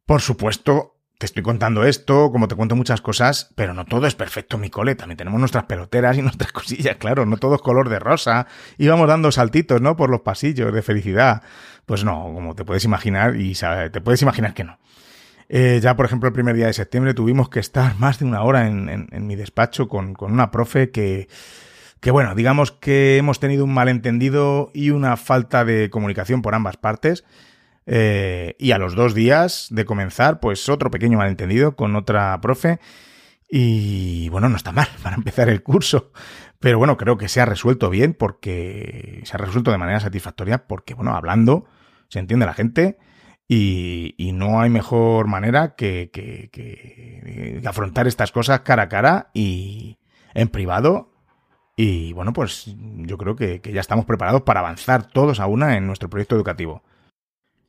[0.06, 4.14] Por supuesto, te estoy contando esto, como te cuento muchas cosas, pero no todo es
[4.14, 4.94] perfecto, mi cole.
[4.94, 8.46] También tenemos nuestras peloteras y nuestras cosillas, claro, no todo es color de rosa.
[8.78, 9.96] Y vamos dando saltitos, ¿no?
[9.96, 11.42] Por los pasillos de felicidad.
[11.87, 13.52] Pues no, como te puedes imaginar, y
[13.92, 14.78] te puedes imaginar que no.
[15.52, 18.44] Eh, ya, por ejemplo, el primer día de septiembre tuvimos que estar más de una
[18.44, 21.28] hora en, mi despacho con, una profe que,
[21.98, 26.76] que, bueno, digamos que hemos tenido un malentendido y una falta de comunicación por ambas
[26.76, 27.24] partes.
[27.86, 32.78] Eh, y a los dos días de comenzar, pues otro pequeño malentendido con otra profe.
[33.50, 36.12] Y bueno, no está mal para empezar el curso.
[36.60, 40.68] Pero bueno, creo que se ha resuelto bien porque se ha resuelto de manera satisfactoria
[40.68, 41.64] porque, bueno, hablando
[42.06, 42.98] se entiende la gente
[43.52, 49.98] y, no hay mejor manera que, que, que, afrontar estas cosas cara a cara y
[50.34, 51.10] en privado.
[51.74, 55.76] Y bueno, pues yo creo que, que ya estamos preparados para avanzar todos a una
[55.76, 56.84] en nuestro proyecto educativo.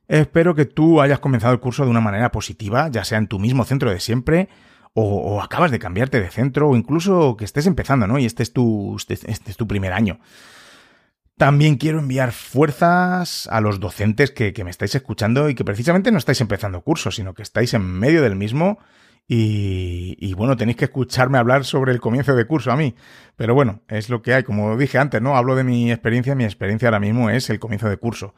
[0.07, 3.39] Espero que tú hayas comenzado el curso de una manera positiva, ya sea en tu
[3.39, 4.49] mismo centro de siempre,
[4.93, 8.19] o, o, acabas de cambiarte de centro, o incluso que estés empezando, ¿no?
[8.19, 10.19] Y este es tu, este, este es tu primer año.
[11.41, 16.12] También quiero enviar fuerzas a los docentes que, que, me estáis escuchando y que precisamente
[16.12, 18.77] no estáis empezando curso, sino que estáis en medio del mismo
[19.27, 22.93] y, y, bueno, tenéis que escucharme hablar sobre el comienzo de curso a mí.
[23.38, 24.43] Pero bueno, es lo que hay.
[24.43, 25.36] Como dije antes, ¿no?
[25.36, 26.36] Hablo de mi experiencia.
[26.36, 28.36] Mi experiencia ahora mismo es el comienzo de curso.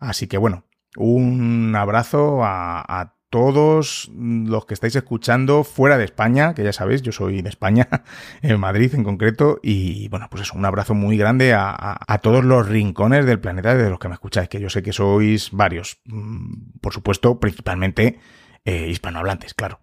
[0.00, 0.64] Así que bueno,
[0.96, 7.02] un abrazo a, a, todos los que estáis escuchando fuera de España, que ya sabéis,
[7.02, 7.86] yo soy de España,
[8.40, 12.66] en Madrid en concreto, y bueno, pues eso, un abrazo muy grande a, todos los
[12.66, 16.78] rincones del planeta de los que me escucháis, que yo sé que sois varios, mm,
[16.80, 18.18] por supuesto, principalmente
[18.64, 19.80] eh, hispanohablantes, claro.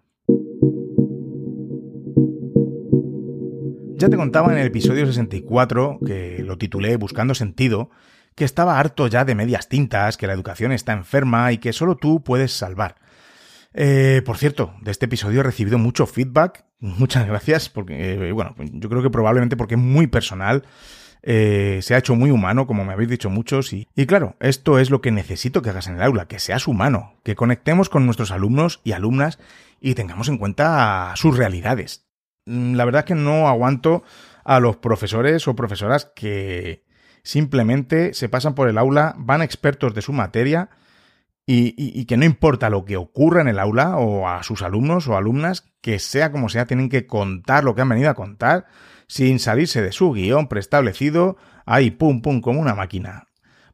[3.98, 7.90] Ya te contaba en el episodio 64, que lo titulé Buscando Sentido,
[8.34, 11.94] que estaba harto ya de medias tintas, que la educación está enferma y que solo
[11.94, 12.96] tú puedes salvar.
[13.74, 18.54] Eh, por cierto, de este episodio he recibido mucho feedback, muchas gracias, porque, eh, bueno,
[18.58, 20.64] yo creo que probablemente porque es muy personal,
[21.22, 24.78] eh, se ha hecho muy humano, como me habéis dicho muchos, y, y claro, esto
[24.78, 28.06] es lo que necesito que hagas en el aula, que seas humano, que conectemos con
[28.06, 29.38] nuestros alumnos y alumnas
[29.80, 32.06] y tengamos en cuenta sus realidades.
[32.46, 34.04] Mm, la verdad es que no aguanto
[34.44, 36.84] a los profesores o profesoras que,
[37.24, 40.68] simplemente se pasan por el aula, van expertos de su materia
[41.46, 45.16] y, que no importa lo que ocurra en el aula o a sus alumnos o
[45.16, 48.66] alumnas, que sea como sea, tienen que contar lo que han venido a contar
[49.06, 53.26] sin salirse de su guion preestablecido, ahí pum pum como una máquina.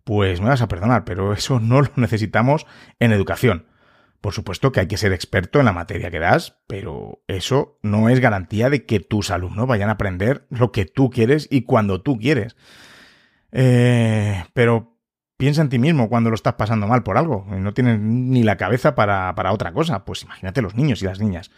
[0.02, 2.66] Pues me vas a perdonar, pero eso no lo necesitamos
[2.98, 3.66] en educación.
[4.20, 8.08] Por supuesto que hay que ser experto en la materia que das, pero eso no
[8.08, 12.02] es garantía de que tus alumnos vayan a aprender lo que tú quieres y cuando
[12.02, 12.56] tú quieres.
[13.52, 14.89] Eh, pero
[15.40, 18.56] piensa en ti mismo cuando lo estás pasando mal por algo no tienes ni la
[18.56, 20.04] cabeza para, para otra cosa.
[20.04, 21.50] Pues imagínate los niños y las niñas.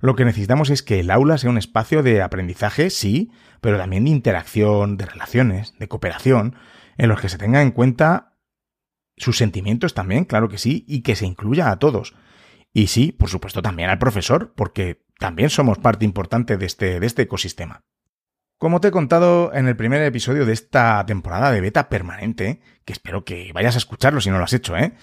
[0.00, 4.04] Lo que necesitamos es que el aula sea un espacio de aprendizaje, sí, pero también
[4.04, 6.56] de interacción, de relaciones, de cooperación,
[6.98, 8.38] en los que se tenga en cuenta
[9.16, 12.14] sus sentimientos también, claro que sí, y que se incluya a todos.
[12.72, 17.06] Y sí, por supuesto, también al profesor, porque también somos parte importante de este, de
[17.06, 17.84] este ecosistema.
[18.58, 22.94] Como te he contado en el primer episodio de esta temporada de beta permanente, que
[22.94, 24.94] espero que vayas a escucharlo si no lo has hecho, ¿eh?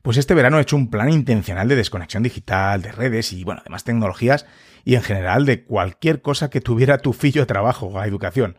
[0.00, 3.60] Pues este verano he hecho un plan intencional de desconexión digital, de redes y, bueno,
[3.64, 4.46] demás tecnologías
[4.86, 8.56] y en general de cualquier cosa que tuviera tu fillo de trabajo a educación.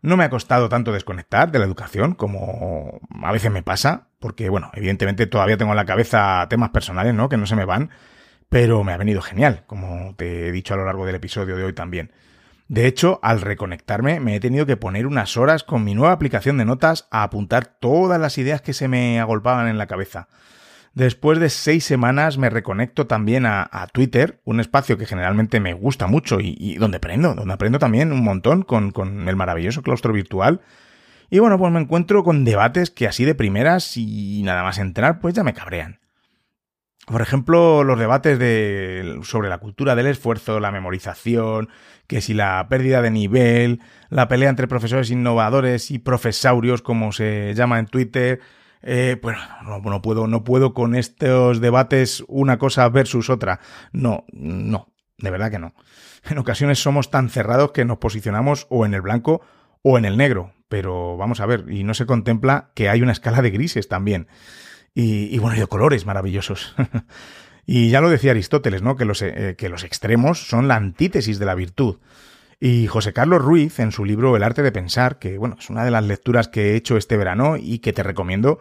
[0.00, 4.48] No me ha costado tanto desconectar de la educación como a veces me pasa, porque,
[4.48, 7.28] bueno, evidentemente todavía tengo en la cabeza temas personales, ¿no?
[7.28, 7.90] Que no se me van,
[8.48, 11.64] pero me ha venido genial, como te he dicho a lo largo del episodio de
[11.64, 12.12] hoy también.
[12.68, 16.56] De hecho, al reconectarme me he tenido que poner unas horas con mi nueva aplicación
[16.56, 20.28] de notas a apuntar todas las ideas que se me agolpaban en la cabeza.
[20.94, 26.06] Después de seis semanas me reconecto también a, Twitter, un espacio que generalmente me gusta
[26.06, 30.12] mucho y, y, donde aprendo, donde aprendo también un montón con, con el maravilloso claustro
[30.12, 30.60] virtual.
[31.30, 35.18] Y bueno, pues me encuentro con debates que así de primeras y nada más entrar,
[35.18, 35.98] pues ya me cabrean.
[37.06, 41.68] Por ejemplo, los debates de, sobre la cultura del esfuerzo, la memorización,
[42.06, 47.52] que si la pérdida de nivel, la pelea entre profesores innovadores y profesaurios, como se
[47.54, 48.40] llama en Twitter.
[48.80, 53.60] Eh, bueno, no, no, puedo, no puedo con estos debates una cosa versus otra.
[53.92, 55.74] No, no, de verdad que no.
[56.28, 59.42] En ocasiones somos tan cerrados que nos posicionamos o en el blanco
[59.82, 60.52] o en el negro.
[60.68, 64.26] Pero vamos a ver, y no se contempla que hay una escala de grises también.
[64.94, 66.74] Y, bueno, y de colores maravillosos.
[67.66, 68.96] y ya lo decía Aristóteles, ¿no?
[68.96, 71.98] Que los, eh, que los extremos son la antítesis de la virtud.
[72.60, 75.84] Y José Carlos Ruiz, en su libro El arte de pensar, que bueno, es una
[75.84, 78.60] de las lecturas que he hecho este verano y que te recomiendo,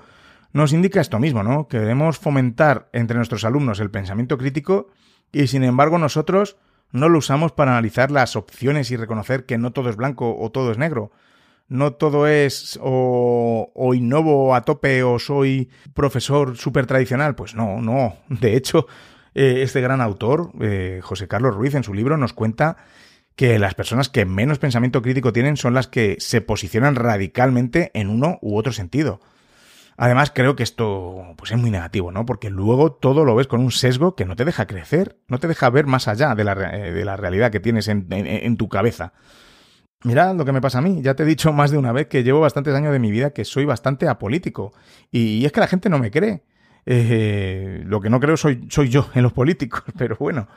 [0.54, 1.67] nos indica esto mismo, ¿no?
[1.67, 4.89] Que debemos fomentar entre nuestros alumnos el pensamiento crítico
[5.32, 6.58] y sin embargo nosotros
[6.91, 10.52] no lo usamos para analizar las opciones y reconocer que no todo es blanco o
[10.52, 11.12] todo es negro.
[11.67, 17.36] No todo es o, o innovo a tope o soy profesor súper tradicional.
[17.36, 18.17] Pues no, no.
[18.30, 18.88] De hecho,
[19.36, 22.78] eh, este gran autor, eh, José Carlos Ruiz, en su libro nos cuenta
[23.36, 28.10] que las personas que menos pensamiento crítico tienen son las que se posicionan radicalmente en
[28.10, 29.19] uno u otro sentido.
[29.97, 32.26] Además, creo que esto pues, es muy negativo, ¿no?
[32.26, 35.47] Porque luego todo lo ves con un sesgo que no te deja crecer, no te
[35.47, 38.69] deja ver más allá de la, eh, de la realidad que tienes en, en, tu
[38.69, 39.13] cabeza.
[40.03, 41.01] Mirad lo que me pasa a mí.
[41.01, 43.31] Ya te he dicho más de una vez que llevo bastantes años de mi vida
[43.31, 44.73] que soy bastante apolítico.
[45.11, 46.43] Y, es que la gente no me cree.
[46.85, 49.83] Eh, lo que no creo soy, soy yo en los políticos.
[49.97, 50.47] Pero bueno,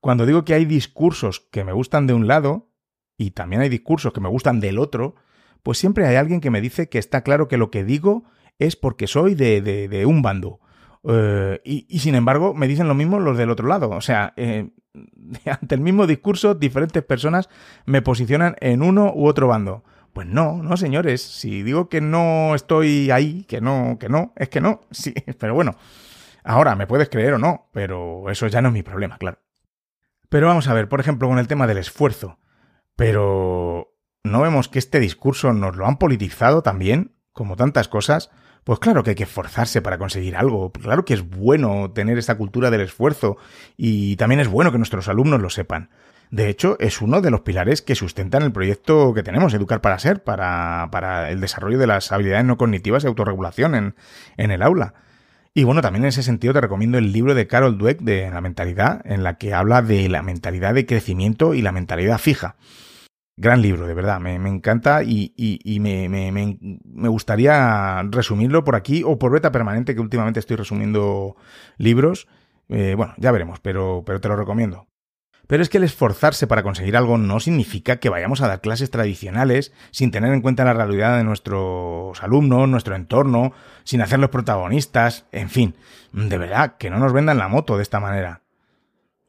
[0.00, 2.70] cuando digo que hay discursos que me gustan de un lado
[3.18, 5.14] y también hay discursos que me gustan del otro,
[5.62, 8.24] pues siempre hay alguien que me dice que está claro que lo que digo
[8.58, 10.60] es porque soy de, de, un bando.
[11.08, 13.90] Eh, y, sin embargo, me dicen lo mismo los del otro lado.
[13.90, 14.70] O sea, eh,
[15.46, 17.48] ante el mismo discurso, diferentes personas
[17.84, 19.84] me posicionan en uno u otro bando.
[20.12, 21.22] Pues no, no, señores.
[21.22, 24.80] Si digo que no estoy ahí, que no, que no, es que no.
[24.90, 25.76] Sí, pero bueno.
[26.42, 29.38] Ahora, me puedes creer o no, pero eso ya no es mi problema, claro.
[30.28, 32.38] Pero vamos a ver, por ejemplo, con el tema del esfuerzo.
[32.94, 38.30] Pero ¿no vemos que este discurso nos lo han politizado también, como tantas cosas?
[38.66, 42.36] Pues claro que hay que esforzarse para conseguir algo, claro que es bueno tener esta
[42.36, 43.36] cultura del esfuerzo
[43.76, 45.88] y también es bueno que nuestros alumnos lo sepan.
[46.32, 50.00] De hecho, es uno de los pilares que sustentan el proyecto que tenemos, Educar para
[50.00, 53.94] Ser, para, para el desarrollo de las habilidades no cognitivas y autorregulación en,
[54.36, 54.94] en el aula.
[55.54, 58.40] Y bueno, también en ese sentido te recomiendo el libro de Carol Dweck de La
[58.40, 62.56] mentalidad, en la que habla de la mentalidad de crecimiento y la mentalidad fija.
[63.38, 69.52] Gran libro, de verdad, me, encanta y, me, gustaría resumirlo por aquí o por beta
[69.52, 71.36] permanente, que últimamente estoy resumiendo
[71.76, 72.28] libros.
[72.70, 74.86] Eh, bueno, ya veremos, pero, pero te lo recomiendo.
[75.46, 78.90] Pero es que el esforzarse para conseguir algo no significa que vayamos a dar clases
[78.90, 83.52] tradicionales sin tener en cuenta la realidad de nuestros alumnos, nuestro entorno,
[83.84, 85.76] sin hacerlos protagonistas, en fin,
[86.12, 88.45] de verdad, que no nos vendan la moto de esta manera.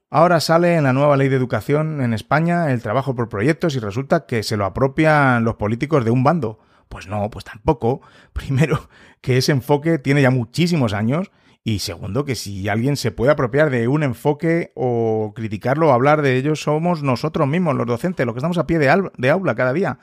[0.09, 3.79] Ahora sale en la nueva ley de educación en España el trabajo por proyectos y
[3.79, 6.59] resulta que se lo apropian los políticos de un bando.
[6.87, 8.01] Pues no, pues tampoco.
[8.33, 8.89] Primero,
[9.19, 13.69] que ese enfoque tiene ya muchísimos años y segundo, que si alguien se puede apropiar
[13.69, 18.33] de un enfoque o criticarlo o hablar de ello, somos nosotros mismos, los docentes, los
[18.33, 19.99] que estamos a pie de, aula cada día.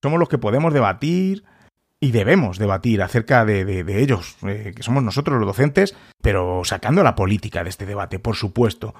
[0.00, 1.42] Somos los que podemos debatir
[1.98, 7.16] y debemos debatir acerca de, ellos, eh, que somos nosotros los docentes, pero sacando la
[7.16, 8.94] política de este debate, por supuesto.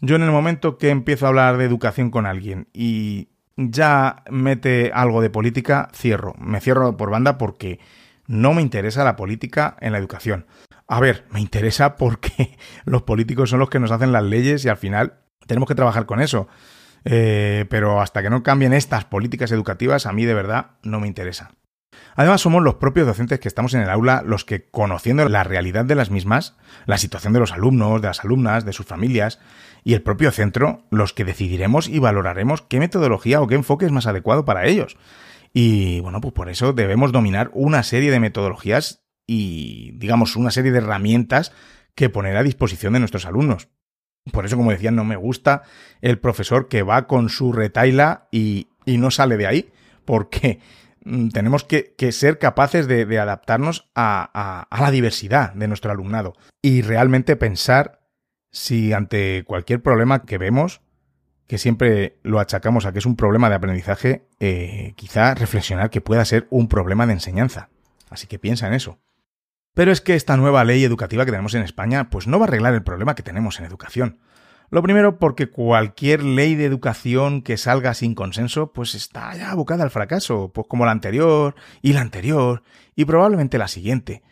[0.00, 4.90] Yo en el momento que empiezo a hablar de educación con alguien y ya mete
[4.94, 6.34] algo de política, cierro.
[6.38, 7.80] Me cierro por banda porque
[8.26, 10.46] no me interesa la política en la educación.
[10.88, 14.68] A ver, me interesa porque los políticos son los que nos hacen las leyes y
[14.68, 15.14] al final
[15.46, 16.48] tenemos que trabajar con eso.
[17.04, 21.06] Eh, pero hasta que no cambien estas políticas educativas, a mí de verdad no me
[21.06, 21.52] interesa.
[22.14, 25.84] Además, somos los propios docentes que estamos en el aula los que, conociendo la realidad
[25.84, 26.56] de las mismas,
[26.86, 29.38] la situación de los alumnos, de las alumnas, de sus familias
[29.84, 33.92] y el propio centro, los que decidiremos y valoraremos qué metodología o qué enfoque es
[33.92, 34.96] más adecuado para ellos.
[35.52, 40.72] Y bueno, pues por eso debemos dominar una serie de metodologías y, digamos, una serie
[40.72, 41.52] de herramientas
[41.94, 43.68] que poner a disposición de nuestros alumnos.
[44.32, 45.62] Por eso, como decía, no me gusta
[46.00, 49.70] el profesor que va con su retaila y, y no sale de ahí,
[50.04, 50.60] porque
[51.32, 58.00] tenemos que, ser capaces de, adaptarnos a, la diversidad de nuestro alumnado y realmente pensar
[58.50, 60.80] si ante cualquier problema que vemos,
[61.46, 66.00] que siempre lo achacamos a que es un problema de aprendizaje, eh, quizá reflexionar que
[66.00, 67.68] pueda ser un problema de enseñanza.
[68.10, 68.98] Así que piensa en eso.
[69.74, 72.48] Pero es que esta nueva ley educativa que tenemos en España, pues no va a
[72.48, 74.18] arreglar el problema que tenemos en educación.
[74.70, 79.84] Lo primero porque cualquier ley de educación que salga sin consenso, pues está ya abocada
[79.84, 82.62] al fracaso, pues como la anterior y la anterior
[82.94, 84.22] y probablemente la siguiente.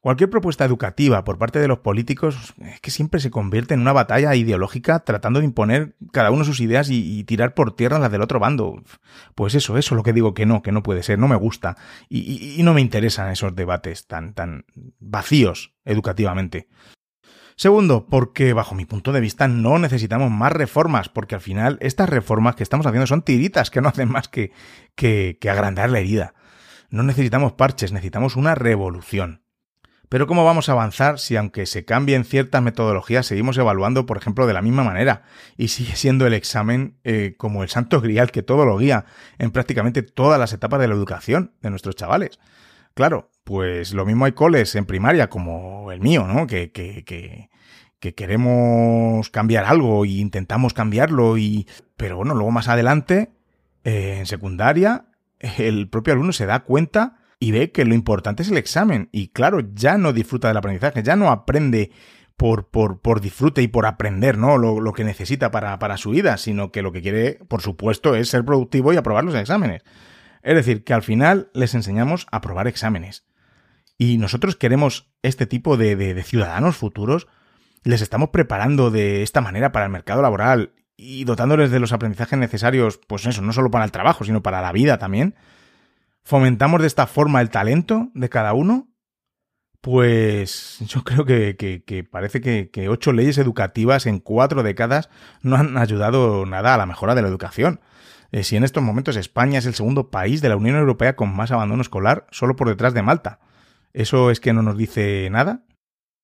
[0.00, 3.92] Cualquier propuesta educativa por parte de los políticos es que siempre se convierte en una
[3.92, 8.22] batalla ideológica tratando de imponer cada uno sus ideas y, tirar por tierra las del
[8.22, 8.82] otro bando.
[9.34, 11.36] Pues eso, eso es lo que digo que no, que no puede ser, no me
[11.36, 11.76] gusta.
[12.08, 14.64] Y, y no me interesan esos debates tan, tan
[15.00, 16.68] vacíos educativamente.
[17.60, 22.08] Segundo, porque bajo mi punto de vista no necesitamos más reformas, porque al final estas
[22.08, 24.50] reformas que estamos haciendo son tiritas que no hacen más que,
[24.94, 26.32] que, agrandar la herida.
[26.88, 29.42] No necesitamos parches, necesitamos una revolución.
[30.08, 34.46] Pero ¿cómo vamos a avanzar si aunque se cambien ciertas metodologías seguimos evaluando, por ejemplo,
[34.46, 35.24] de la misma manera?
[35.58, 39.04] Y sigue siendo el examen eh, como el santo grial que todo lo guía
[39.36, 42.40] en prácticamente todas las etapas de la educación de nuestros chavales.
[42.94, 46.46] Claro, pues lo mismo hay coles en primaria como el mío, ¿no?
[46.46, 47.50] Que, que, que,
[47.98, 51.66] que queremos cambiar algo e intentamos cambiarlo y...
[51.96, 53.32] Pero bueno, luego más adelante,
[53.82, 55.06] eh, en secundaria,
[55.40, 59.08] el propio alumno se da cuenta y ve que lo importante es el examen.
[59.10, 61.90] Y claro, ya no disfruta del aprendizaje, ya no aprende
[62.36, 64.58] por, por, por disfrute y por aprender, ¿no?
[64.58, 68.28] Lo, que necesita para, para, su vida, sino que lo que quiere, por supuesto, es
[68.28, 69.82] ser productivo y aprobar los exámenes.
[70.44, 73.24] Es decir, que al final les enseñamos a aprobar exámenes.
[74.00, 77.28] Y nosotros queremos este tipo de, ciudadanos futuros,
[77.84, 82.38] les estamos preparando de esta manera para el mercado laboral y dotándoles de los aprendizajes
[82.38, 85.34] necesarios, pues eso, no solo para el trabajo, sino para la vida también.
[86.24, 88.88] ¿Fomentamos de esta forma el talento de cada uno?
[89.82, 95.10] Pues yo creo que, parece que, ocho leyes educativas en cuatro décadas
[95.42, 97.80] no han ayudado nada a la mejora de la educación.
[98.32, 101.36] Eh, si en estos momentos España es el segundo país de la Unión Europea con
[101.36, 103.40] más abandono escolar, solo por detrás de Malta.
[103.92, 105.64] ¿Eso es que no nos dice nada?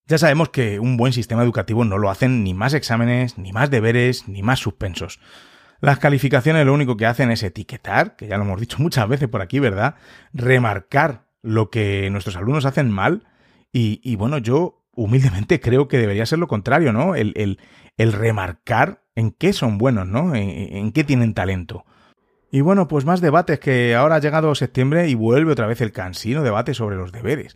[0.07, 3.71] Ya sabemos que un buen sistema educativo no lo hacen ni más exámenes, ni más
[3.71, 5.19] deberes, ni más suspensos.
[5.81, 9.29] Las calificaciones lo único que hacen es etiquetar, que ya lo hemos dicho muchas veces
[9.29, 9.97] por aquí, ¿verdad?
[10.33, 13.25] Remarcar lo que nuestros alumnos hacen mal.
[13.73, 17.15] Y, bueno, yo humildemente creo que debería ser lo contrario, ¿no?
[17.15, 17.59] El,
[17.97, 20.35] el, remarcar en qué son buenos, ¿no?
[20.35, 21.85] En, en, qué tienen talento.
[22.57, 25.93] Y bueno, pues más debates que ahora ha llegado septiembre y vuelve otra vez el
[25.93, 27.55] cansino debate sobre los deberes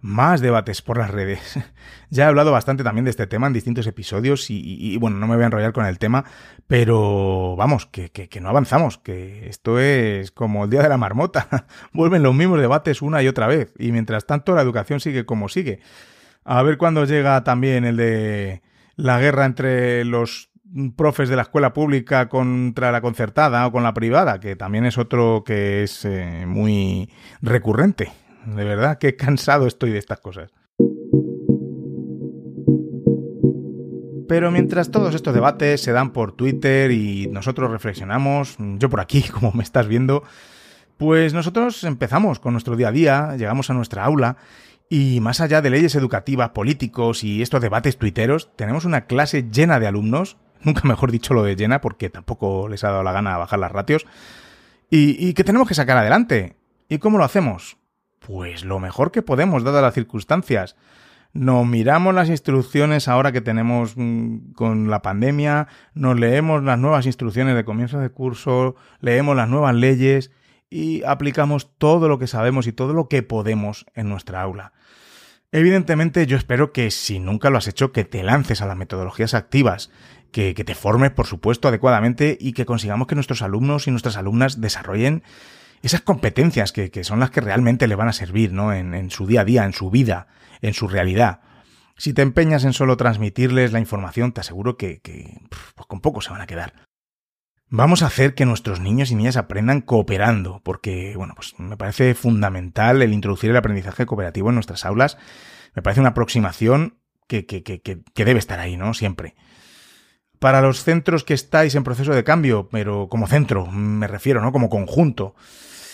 [0.00, 1.58] más debates por las redes.
[2.08, 5.34] ya he hablado bastante también de este tema en distintos episodios y, bueno, no me
[5.34, 6.24] voy a enrollar con el tema,
[6.66, 11.66] pero vamos, que, que, no avanzamos, que esto es como el día de la marmota.
[11.92, 15.50] Vuelven los mismos debates una y otra vez y mientras tanto la educación sigue como
[15.50, 15.80] sigue.
[16.44, 18.62] A ver cuándo llega también el de
[18.96, 20.49] la guerra entre los
[20.96, 24.98] profes de la escuela pública contra la concertada o con la privada, que también es
[24.98, 27.10] otro que es eh, muy
[27.42, 28.12] recurrente
[28.46, 30.50] de verdad, qué cansado estoy de estas cosas.
[34.28, 39.22] Pero mientras todos estos debates se dan por Twitter y nosotros reflexionamos, yo por aquí,
[39.32, 40.22] como me estás viendo,
[40.96, 44.36] pues nosotros empezamos con nuestro día a día, llegamos a nuestra aula
[44.88, 49.80] y más allá de leyes educativas, políticos y estos debates tuiteros, tenemos una clase llena
[49.80, 53.36] de alumnos, nunca mejor dicho lo de llena porque tampoco les ha dado la gana
[53.36, 54.06] bajar las ratios,
[54.90, 56.56] y, y que tenemos que sacar adelante.
[56.88, 57.78] ¿Y cómo lo hacemos?
[58.18, 60.76] Pues lo mejor que podemos, dadas las circunstancias.
[61.32, 67.06] Nos miramos las instrucciones ahora que tenemos mm, con la pandemia, nos leemos las nuevas
[67.06, 70.32] instrucciones de comienzo de curso, leemos las nuevas leyes
[70.68, 74.72] y aplicamos todo lo que sabemos y todo lo que podemos en nuestra aula.
[75.52, 79.34] Evidentemente yo espero que si nunca lo has hecho, que te lances a las metodologías
[79.34, 79.90] activas,
[80.32, 84.16] que, que te formes, por supuesto, adecuadamente y que consigamos que nuestros alumnos y nuestras
[84.16, 85.22] alumnas desarrollen
[85.82, 88.72] esas competencias que, son las que realmente le van a servir, ¿no?
[88.72, 90.28] En, su día a día, en su vida,
[90.60, 91.40] en su realidad.
[91.96, 95.00] Si te empeñas en solo transmitirles la información, te aseguro que,
[95.50, 96.74] pues con poco se van a quedar.
[97.68, 102.14] Vamos a hacer que nuestros niños y niñas aprendan cooperando, porque, bueno, pues me parece
[102.14, 105.18] fundamental el introducir el aprendizaje cooperativo en nuestras aulas.
[105.74, 108.92] Me parece una aproximación que, que, que, que debe estar ahí, ¿no?
[108.92, 109.36] Siempre.
[110.40, 114.50] Para los centros que estáis en proceso de cambio, pero como centro, me refiero, ¿no?
[114.50, 115.36] Como conjunto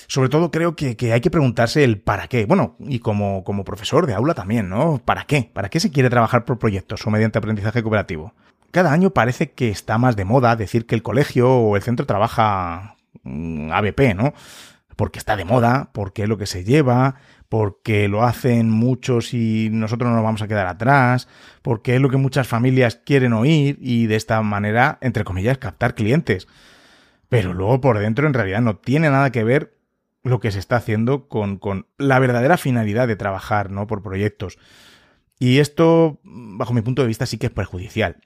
[0.08, 2.46] sobre todo creo que, hay que preguntarse el para qué.
[2.46, 5.00] Bueno, y como, como profesor de aula también, ¿no?
[5.04, 5.50] ¿Para qué?
[5.52, 8.32] ¿Para qué se quiere trabajar por proyectos o mediante aprendizaje cooperativo?
[8.70, 12.06] Cada año parece que está más de moda decir que el colegio o el centro
[12.06, 14.34] trabaja mm, ABP, ¿no?
[14.96, 17.16] Porque está de moda, porque es lo que se lleva,
[17.48, 21.28] porque lo hacen muchos y nosotros no nos vamos a quedar atrás,
[21.62, 25.94] porque es lo que muchas familias quieren oír y de esta manera, entre comillas, captar
[25.94, 26.48] clientes.
[27.28, 29.76] Pero luego por dentro en realidad no tiene nada que ver
[30.22, 33.86] lo que se está haciendo con, con la verdadera finalidad de trabajar, ¿no?
[33.86, 34.58] Por proyectos.
[35.38, 38.20] Y esto, bajo mi punto de vista, sí que es perjudicial.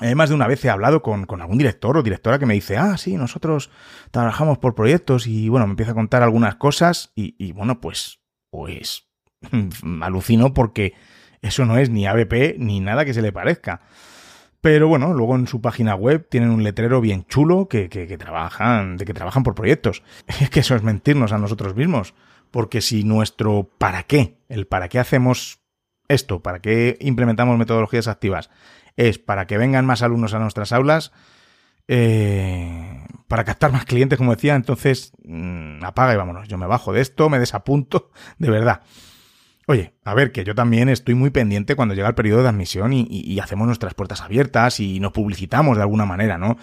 [0.00, 2.54] Eh, más de una vez he hablado con, con, algún director o directora que me
[2.54, 3.70] dice, ah, sí, nosotros
[4.10, 8.19] trabajamos por proyectos y bueno, me empieza a contar algunas cosas y, y bueno, pues,
[8.50, 9.08] pues
[10.02, 10.94] alucino porque
[11.42, 13.80] eso no es ni ABP ni nada que se le parezca.
[14.60, 18.98] Pero bueno, luego en su página web tienen un letrero bien chulo que, que, trabajan,
[18.98, 20.02] de que trabajan por proyectos.
[20.40, 22.14] Es que eso es mentirnos a nosotros mismos.
[22.50, 25.60] Porque si nuestro para qué, el para qué hacemos
[26.08, 28.50] esto, para qué implementamos metodologías activas,
[28.96, 31.12] es para que vengan más alumnos a nuestras aulas,
[31.88, 36.48] eh, para captar más clientes, como decía, entonces mm, apaga y vámonos.
[36.48, 38.82] Yo me bajo de esto, me desapunto, de verdad.
[39.66, 42.92] Oye, a ver, que yo también estoy muy pendiente cuando llega el periodo de admisión
[42.92, 46.56] y, hacemos nuestras puertas abiertas y nos publicitamos de alguna manera, ¿no?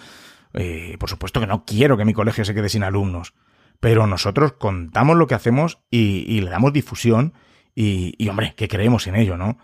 [0.52, 3.32] Eh, por supuesto que no quiero que mi colegio se quede sin alumnos,
[3.80, 7.32] pero nosotros contamos lo que hacemos y, le damos difusión
[7.74, 9.56] y, y, hombre, que creemos en ello, ¿no?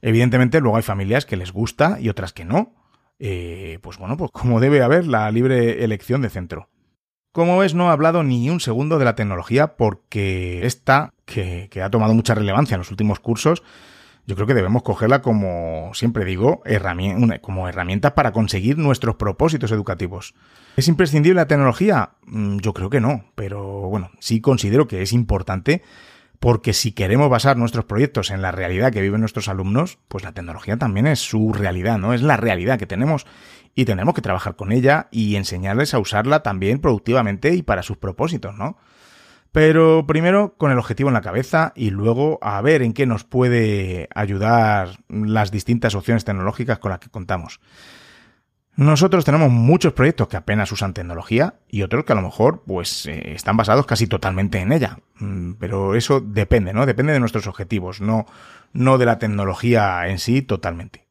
[0.00, 2.72] Evidentemente luego hay familias que les gusta y otras que no.
[3.18, 6.68] Eh, pues bueno, pues como debe haber la libre elección de centro.
[7.32, 11.90] Como ves, no he hablado ni un segundo de la tecnología porque esta, que, ha
[11.90, 13.62] tomado mucha relevancia en los últimos cursos,
[14.26, 16.62] yo creo que debemos cogerla como, siempre digo,
[17.42, 20.34] como herramienta para conseguir nuestros propósitos educativos.
[20.76, 22.12] ¿Es imprescindible la tecnología?
[22.24, 25.82] Mm, yo creo que no, pero bueno, sí considero que es importante
[26.40, 30.32] porque si queremos basar nuestros proyectos en la realidad que viven nuestros alumnos, pues la
[30.32, 32.12] tecnología también es su realidad, ¿no?
[32.14, 33.26] Es la realidad que tenemos
[33.74, 37.96] y tenemos que trabajar con ella y enseñarles a usarla también productivamente y para sus
[37.96, 38.76] propósitos, ¿no?
[39.52, 43.24] Pero primero con el objetivo en la cabeza y luego a ver en qué nos
[43.24, 47.60] puede ayudar las distintas opciones tecnológicas con las que contamos.
[48.76, 53.06] Nosotros tenemos muchos proyectos que apenas usan tecnología y otros que a lo mejor pues
[53.06, 54.98] eh, están basados casi totalmente en ella.
[55.18, 56.84] Mm, pero eso depende, ¿no?
[56.84, 58.26] Depende de nuestros objetivos, no,
[58.74, 61.06] no de la tecnología en sí totalmente.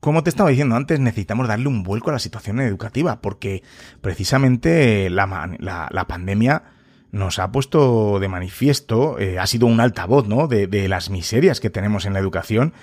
[0.00, 3.62] Como te estaba diciendo antes, necesitamos darle un vuelco a la situación educativa, porque
[4.00, 6.64] precisamente la, la, pandemia
[7.10, 10.46] nos ha puesto de manifiesto, eh, ha sido un altavoz, ¿no?
[10.46, 12.74] De, de las miserias que tenemos en la educación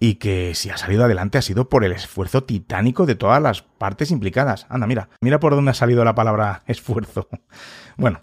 [0.00, 3.62] y que si ha salido adelante ha sido por el esfuerzo titánico de todas las
[3.62, 4.66] partes implicadas.
[4.68, 7.28] Anda, mira, mira por dónde ha salido la palabra esfuerzo.
[7.96, 8.20] Bueno,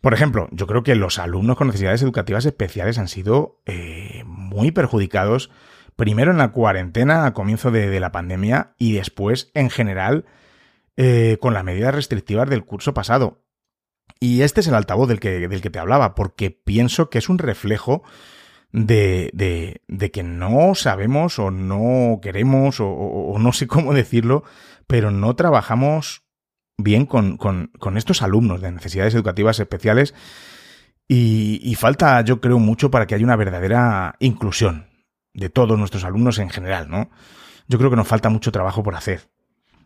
[0.00, 4.70] por ejemplo, yo creo que los alumnos con necesidades educativas especiales han sido eh, muy
[4.70, 5.50] perjudicados,
[5.96, 10.26] primero en la cuarentena a comienzo de, la pandemia y después en general
[10.96, 13.42] eh, con las medidas restrictivas del curso pasado.
[14.20, 17.28] Y este es el altavoz del que, del que te hablaba, porque pienso que es
[17.28, 18.02] un reflejo
[18.72, 24.44] de, de, que no sabemos o no queremos o, no sé cómo decirlo,
[24.86, 26.22] pero no trabajamos
[26.78, 30.14] bien con, con, estos alumnos de necesidades educativas especiales
[31.06, 34.86] y, falta, yo creo, mucho para que haya una verdadera inclusión
[35.34, 37.10] de todos nuestros alumnos en general, ¿no?
[37.68, 39.28] Yo creo que nos falta mucho trabajo por hacer.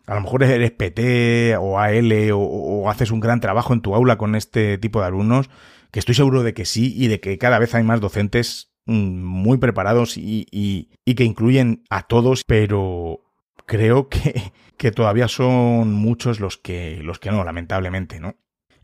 [0.05, 4.17] A lo mejor eres PT o AL o, haces un gran trabajo en tu aula
[4.17, 5.49] con este tipo de alumnos,
[5.91, 9.57] que estoy seguro de que sí y de que cada vez hay más docentes muy
[9.57, 13.21] preparados y, y, que incluyen a todos, pero
[13.65, 18.35] creo que, que todavía son muchos los que, los que no, lamentablemente, ¿no?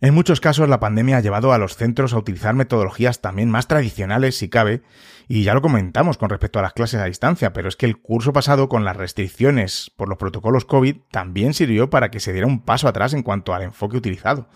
[0.01, 3.69] En muchos casos la pandemia ha llevado a los centros a utilizar metodologías también más
[3.69, 4.81] tradicionales si cabe,
[5.29, 8.01] y ya lo comentamos con respecto a las clases a distancia, pero es que el
[8.01, 12.47] curso pasado con las restricciones por los protocolos COVID también sirvió para que se diera
[12.47, 14.49] un paso atrás en cuanto al enfoque utilizado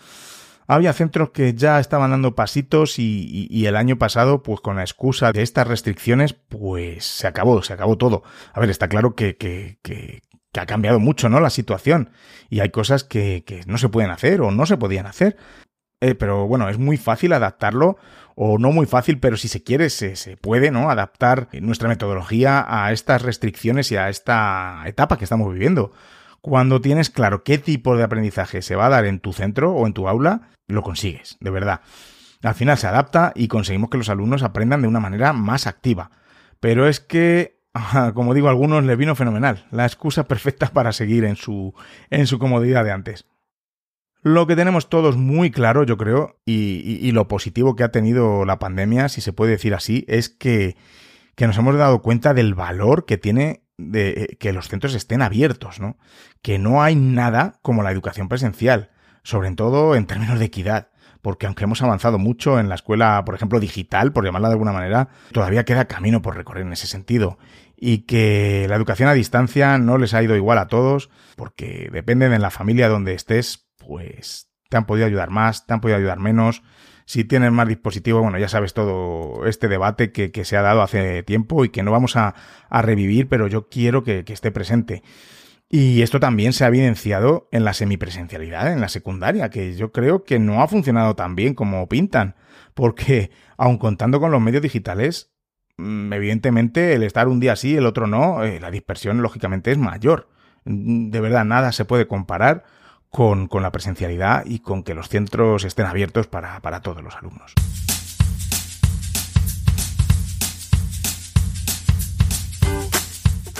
[0.68, 5.32] había centros que ya estaban dando pasitos y, el año pasado, pues con la excusa
[5.32, 8.22] de estas restricciones, pues se acabó, se acabó todo.
[8.52, 9.78] A ver, está claro que, que,
[10.54, 11.40] ha cambiado mucho, ¿no?
[11.40, 12.10] La situación.
[12.50, 15.36] Y hay cosas que, que no se pueden hacer o no se podían hacer.
[16.00, 17.96] Eh, pero bueno, es muy fácil adaptarlo,
[18.36, 20.90] o no muy fácil, pero si se quiere, se, se, puede, ¿no?
[20.90, 25.92] Adaptar nuestra metodología a estas restricciones y a esta etapa que estamos viviendo.
[26.40, 29.86] Cuando tienes claro qué tipo de aprendizaje se va a dar en tu centro o
[29.86, 31.80] en tu aula, lo consigues, de verdad.
[32.42, 36.10] Al final se adapta y conseguimos que los alumnos aprendan de una manera más activa.
[36.60, 37.60] Pero es que,
[38.14, 41.74] como digo, a algunos les vino fenomenal, la excusa perfecta para seguir en su,
[42.10, 43.26] en su comodidad de antes.
[44.22, 48.44] Lo que tenemos todos muy claro, yo creo, y, y, lo positivo que ha tenido
[48.44, 50.76] la pandemia, si se puede decir así, es que,
[51.36, 55.22] que nos hemos dado cuenta del valor que tiene de eh, que los centros estén
[55.22, 55.96] abiertos, ¿no?
[56.42, 58.90] Que no hay nada como la educación presencial,
[59.22, 60.88] sobre todo en términos de equidad,
[61.22, 64.72] porque aunque hemos avanzado mucho en la escuela, por ejemplo, digital, por llamarla de alguna
[64.72, 67.38] manera, todavía queda camino por recorrer en ese sentido.
[67.76, 72.28] Y que la educación a distancia no les ha ido igual a todos, porque depende
[72.28, 76.18] de la familia donde estés, pues te han podido ayudar más, te han podido ayudar
[76.18, 76.62] menos,
[77.08, 80.82] si tienes más dispositivos, bueno, ya sabes todo este debate que, que se ha dado
[80.82, 82.34] hace tiempo y que no vamos a,
[82.68, 85.02] a revivir, pero yo quiero que, que esté presente.
[85.70, 90.24] Y esto también se ha evidenciado en la semipresencialidad, en la secundaria, que yo creo
[90.24, 92.34] que no ha funcionado tan bien como pintan,
[92.74, 95.32] porque aun contando con los medios digitales,
[95.78, 99.78] mm, evidentemente el estar un día sí, el otro no, eh, la dispersión lógicamente es
[99.78, 100.28] mayor.
[100.66, 102.64] De verdad, nada se puede comparar
[103.10, 107.52] con, la presencialidad y con que los centros estén abiertos para, para todos los alumnos.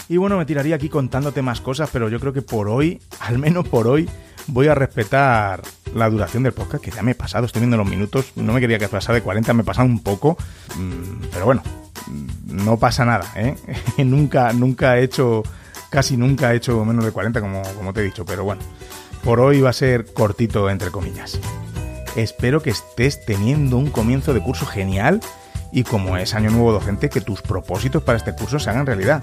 [0.09, 3.39] Y bueno, me tiraría aquí contándote más cosas, pero yo creo que por hoy, al
[3.39, 4.09] menos por hoy,
[4.47, 5.63] voy a respetar
[5.95, 8.61] la duración del podcast, que ya me he pasado, estoy viendo los minutos, no me
[8.61, 10.39] quería que pasara de 40, me he pasado un poco,
[10.77, 11.63] mm, pero bueno,
[12.07, 13.55] mm, no pasa nada, ¿eh?
[14.05, 15.43] nunca, nunca he hecho,
[15.91, 18.63] casi nunca he hecho menos de 40, como, como te he dicho, pero bueno,
[19.23, 21.39] por hoy va a ser cortito, entre comillas.
[22.17, 25.21] Espero que estés teniendo un comienzo de curso genial
[25.73, 29.23] y como es año nuevo docente, que tus propósitos para este curso se hagan realidad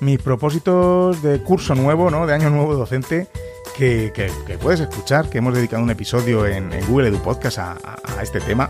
[0.00, 2.26] mis propósitos de curso nuevo, ¿no?
[2.26, 3.28] De año nuevo docente,
[3.76, 4.30] que,
[4.60, 7.76] puedes escuchar, que hemos dedicado un episodio en, Google Edu Podcast a,
[8.22, 8.68] este tema.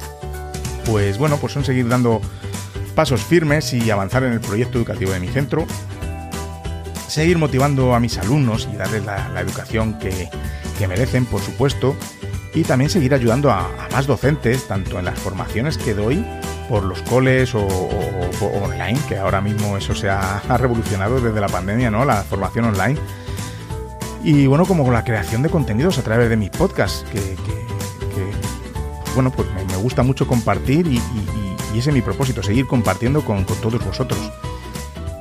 [0.84, 2.20] Pues bueno, pues son seguir dando
[2.94, 5.66] pasos firmes y avanzar en el proyecto educativo de mi centro.
[7.08, 10.28] Seguir motivando a mis alumnos y darles la, educación que,
[10.88, 11.96] merecen, por supuesto.
[12.54, 16.24] Y también seguir ayudando a más docentes, tanto en las formaciones que doy
[16.68, 17.66] por los coles o,
[18.62, 22.04] online, que ahora mismo eso se ha, revolucionado desde la pandemia, ¿no?
[22.04, 22.98] La formación online.
[24.22, 27.36] Y bueno, como con la creación de contenidos a través de mis podcasts, que,
[29.14, 31.00] bueno, pues me, gusta mucho compartir y,
[31.76, 34.18] ese es mi propósito, seguir compartiendo con, con todos vosotros.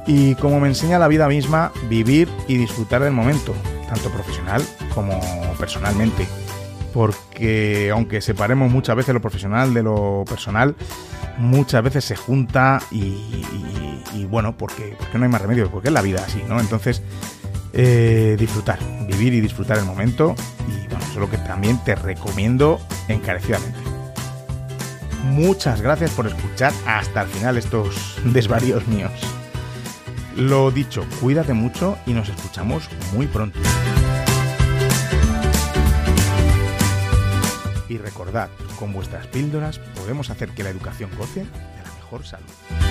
[0.05, 3.53] Y como me enseña la vida misma, vivir y disfrutar del momento,
[3.90, 4.64] tanto profesional
[4.94, 5.20] como
[5.58, 6.28] personalmente.
[6.94, 10.76] Porque aunque separemos muchas veces lo profesional de lo personal,
[11.38, 16.02] muchas veces se junta y, bueno, porque, porque no hay más remedio, porque es la
[16.02, 16.60] vida así, ¿no?
[16.60, 17.02] Entonces,
[17.74, 20.36] eh, disfrutar, vivir y disfrutar el momento
[20.68, 23.80] y bueno, eso es lo que también te recomiendo encarecidamente.
[25.26, 29.12] Muchas gracias por escuchar hasta el final estos desvaríos míos.
[30.40, 33.60] Lo dicho, cuídate mucho y nos escuchamos muy pronto.
[37.90, 42.89] Y recordad, con vuestras píldoras podemos hacer que la educación goce de la mejor salud.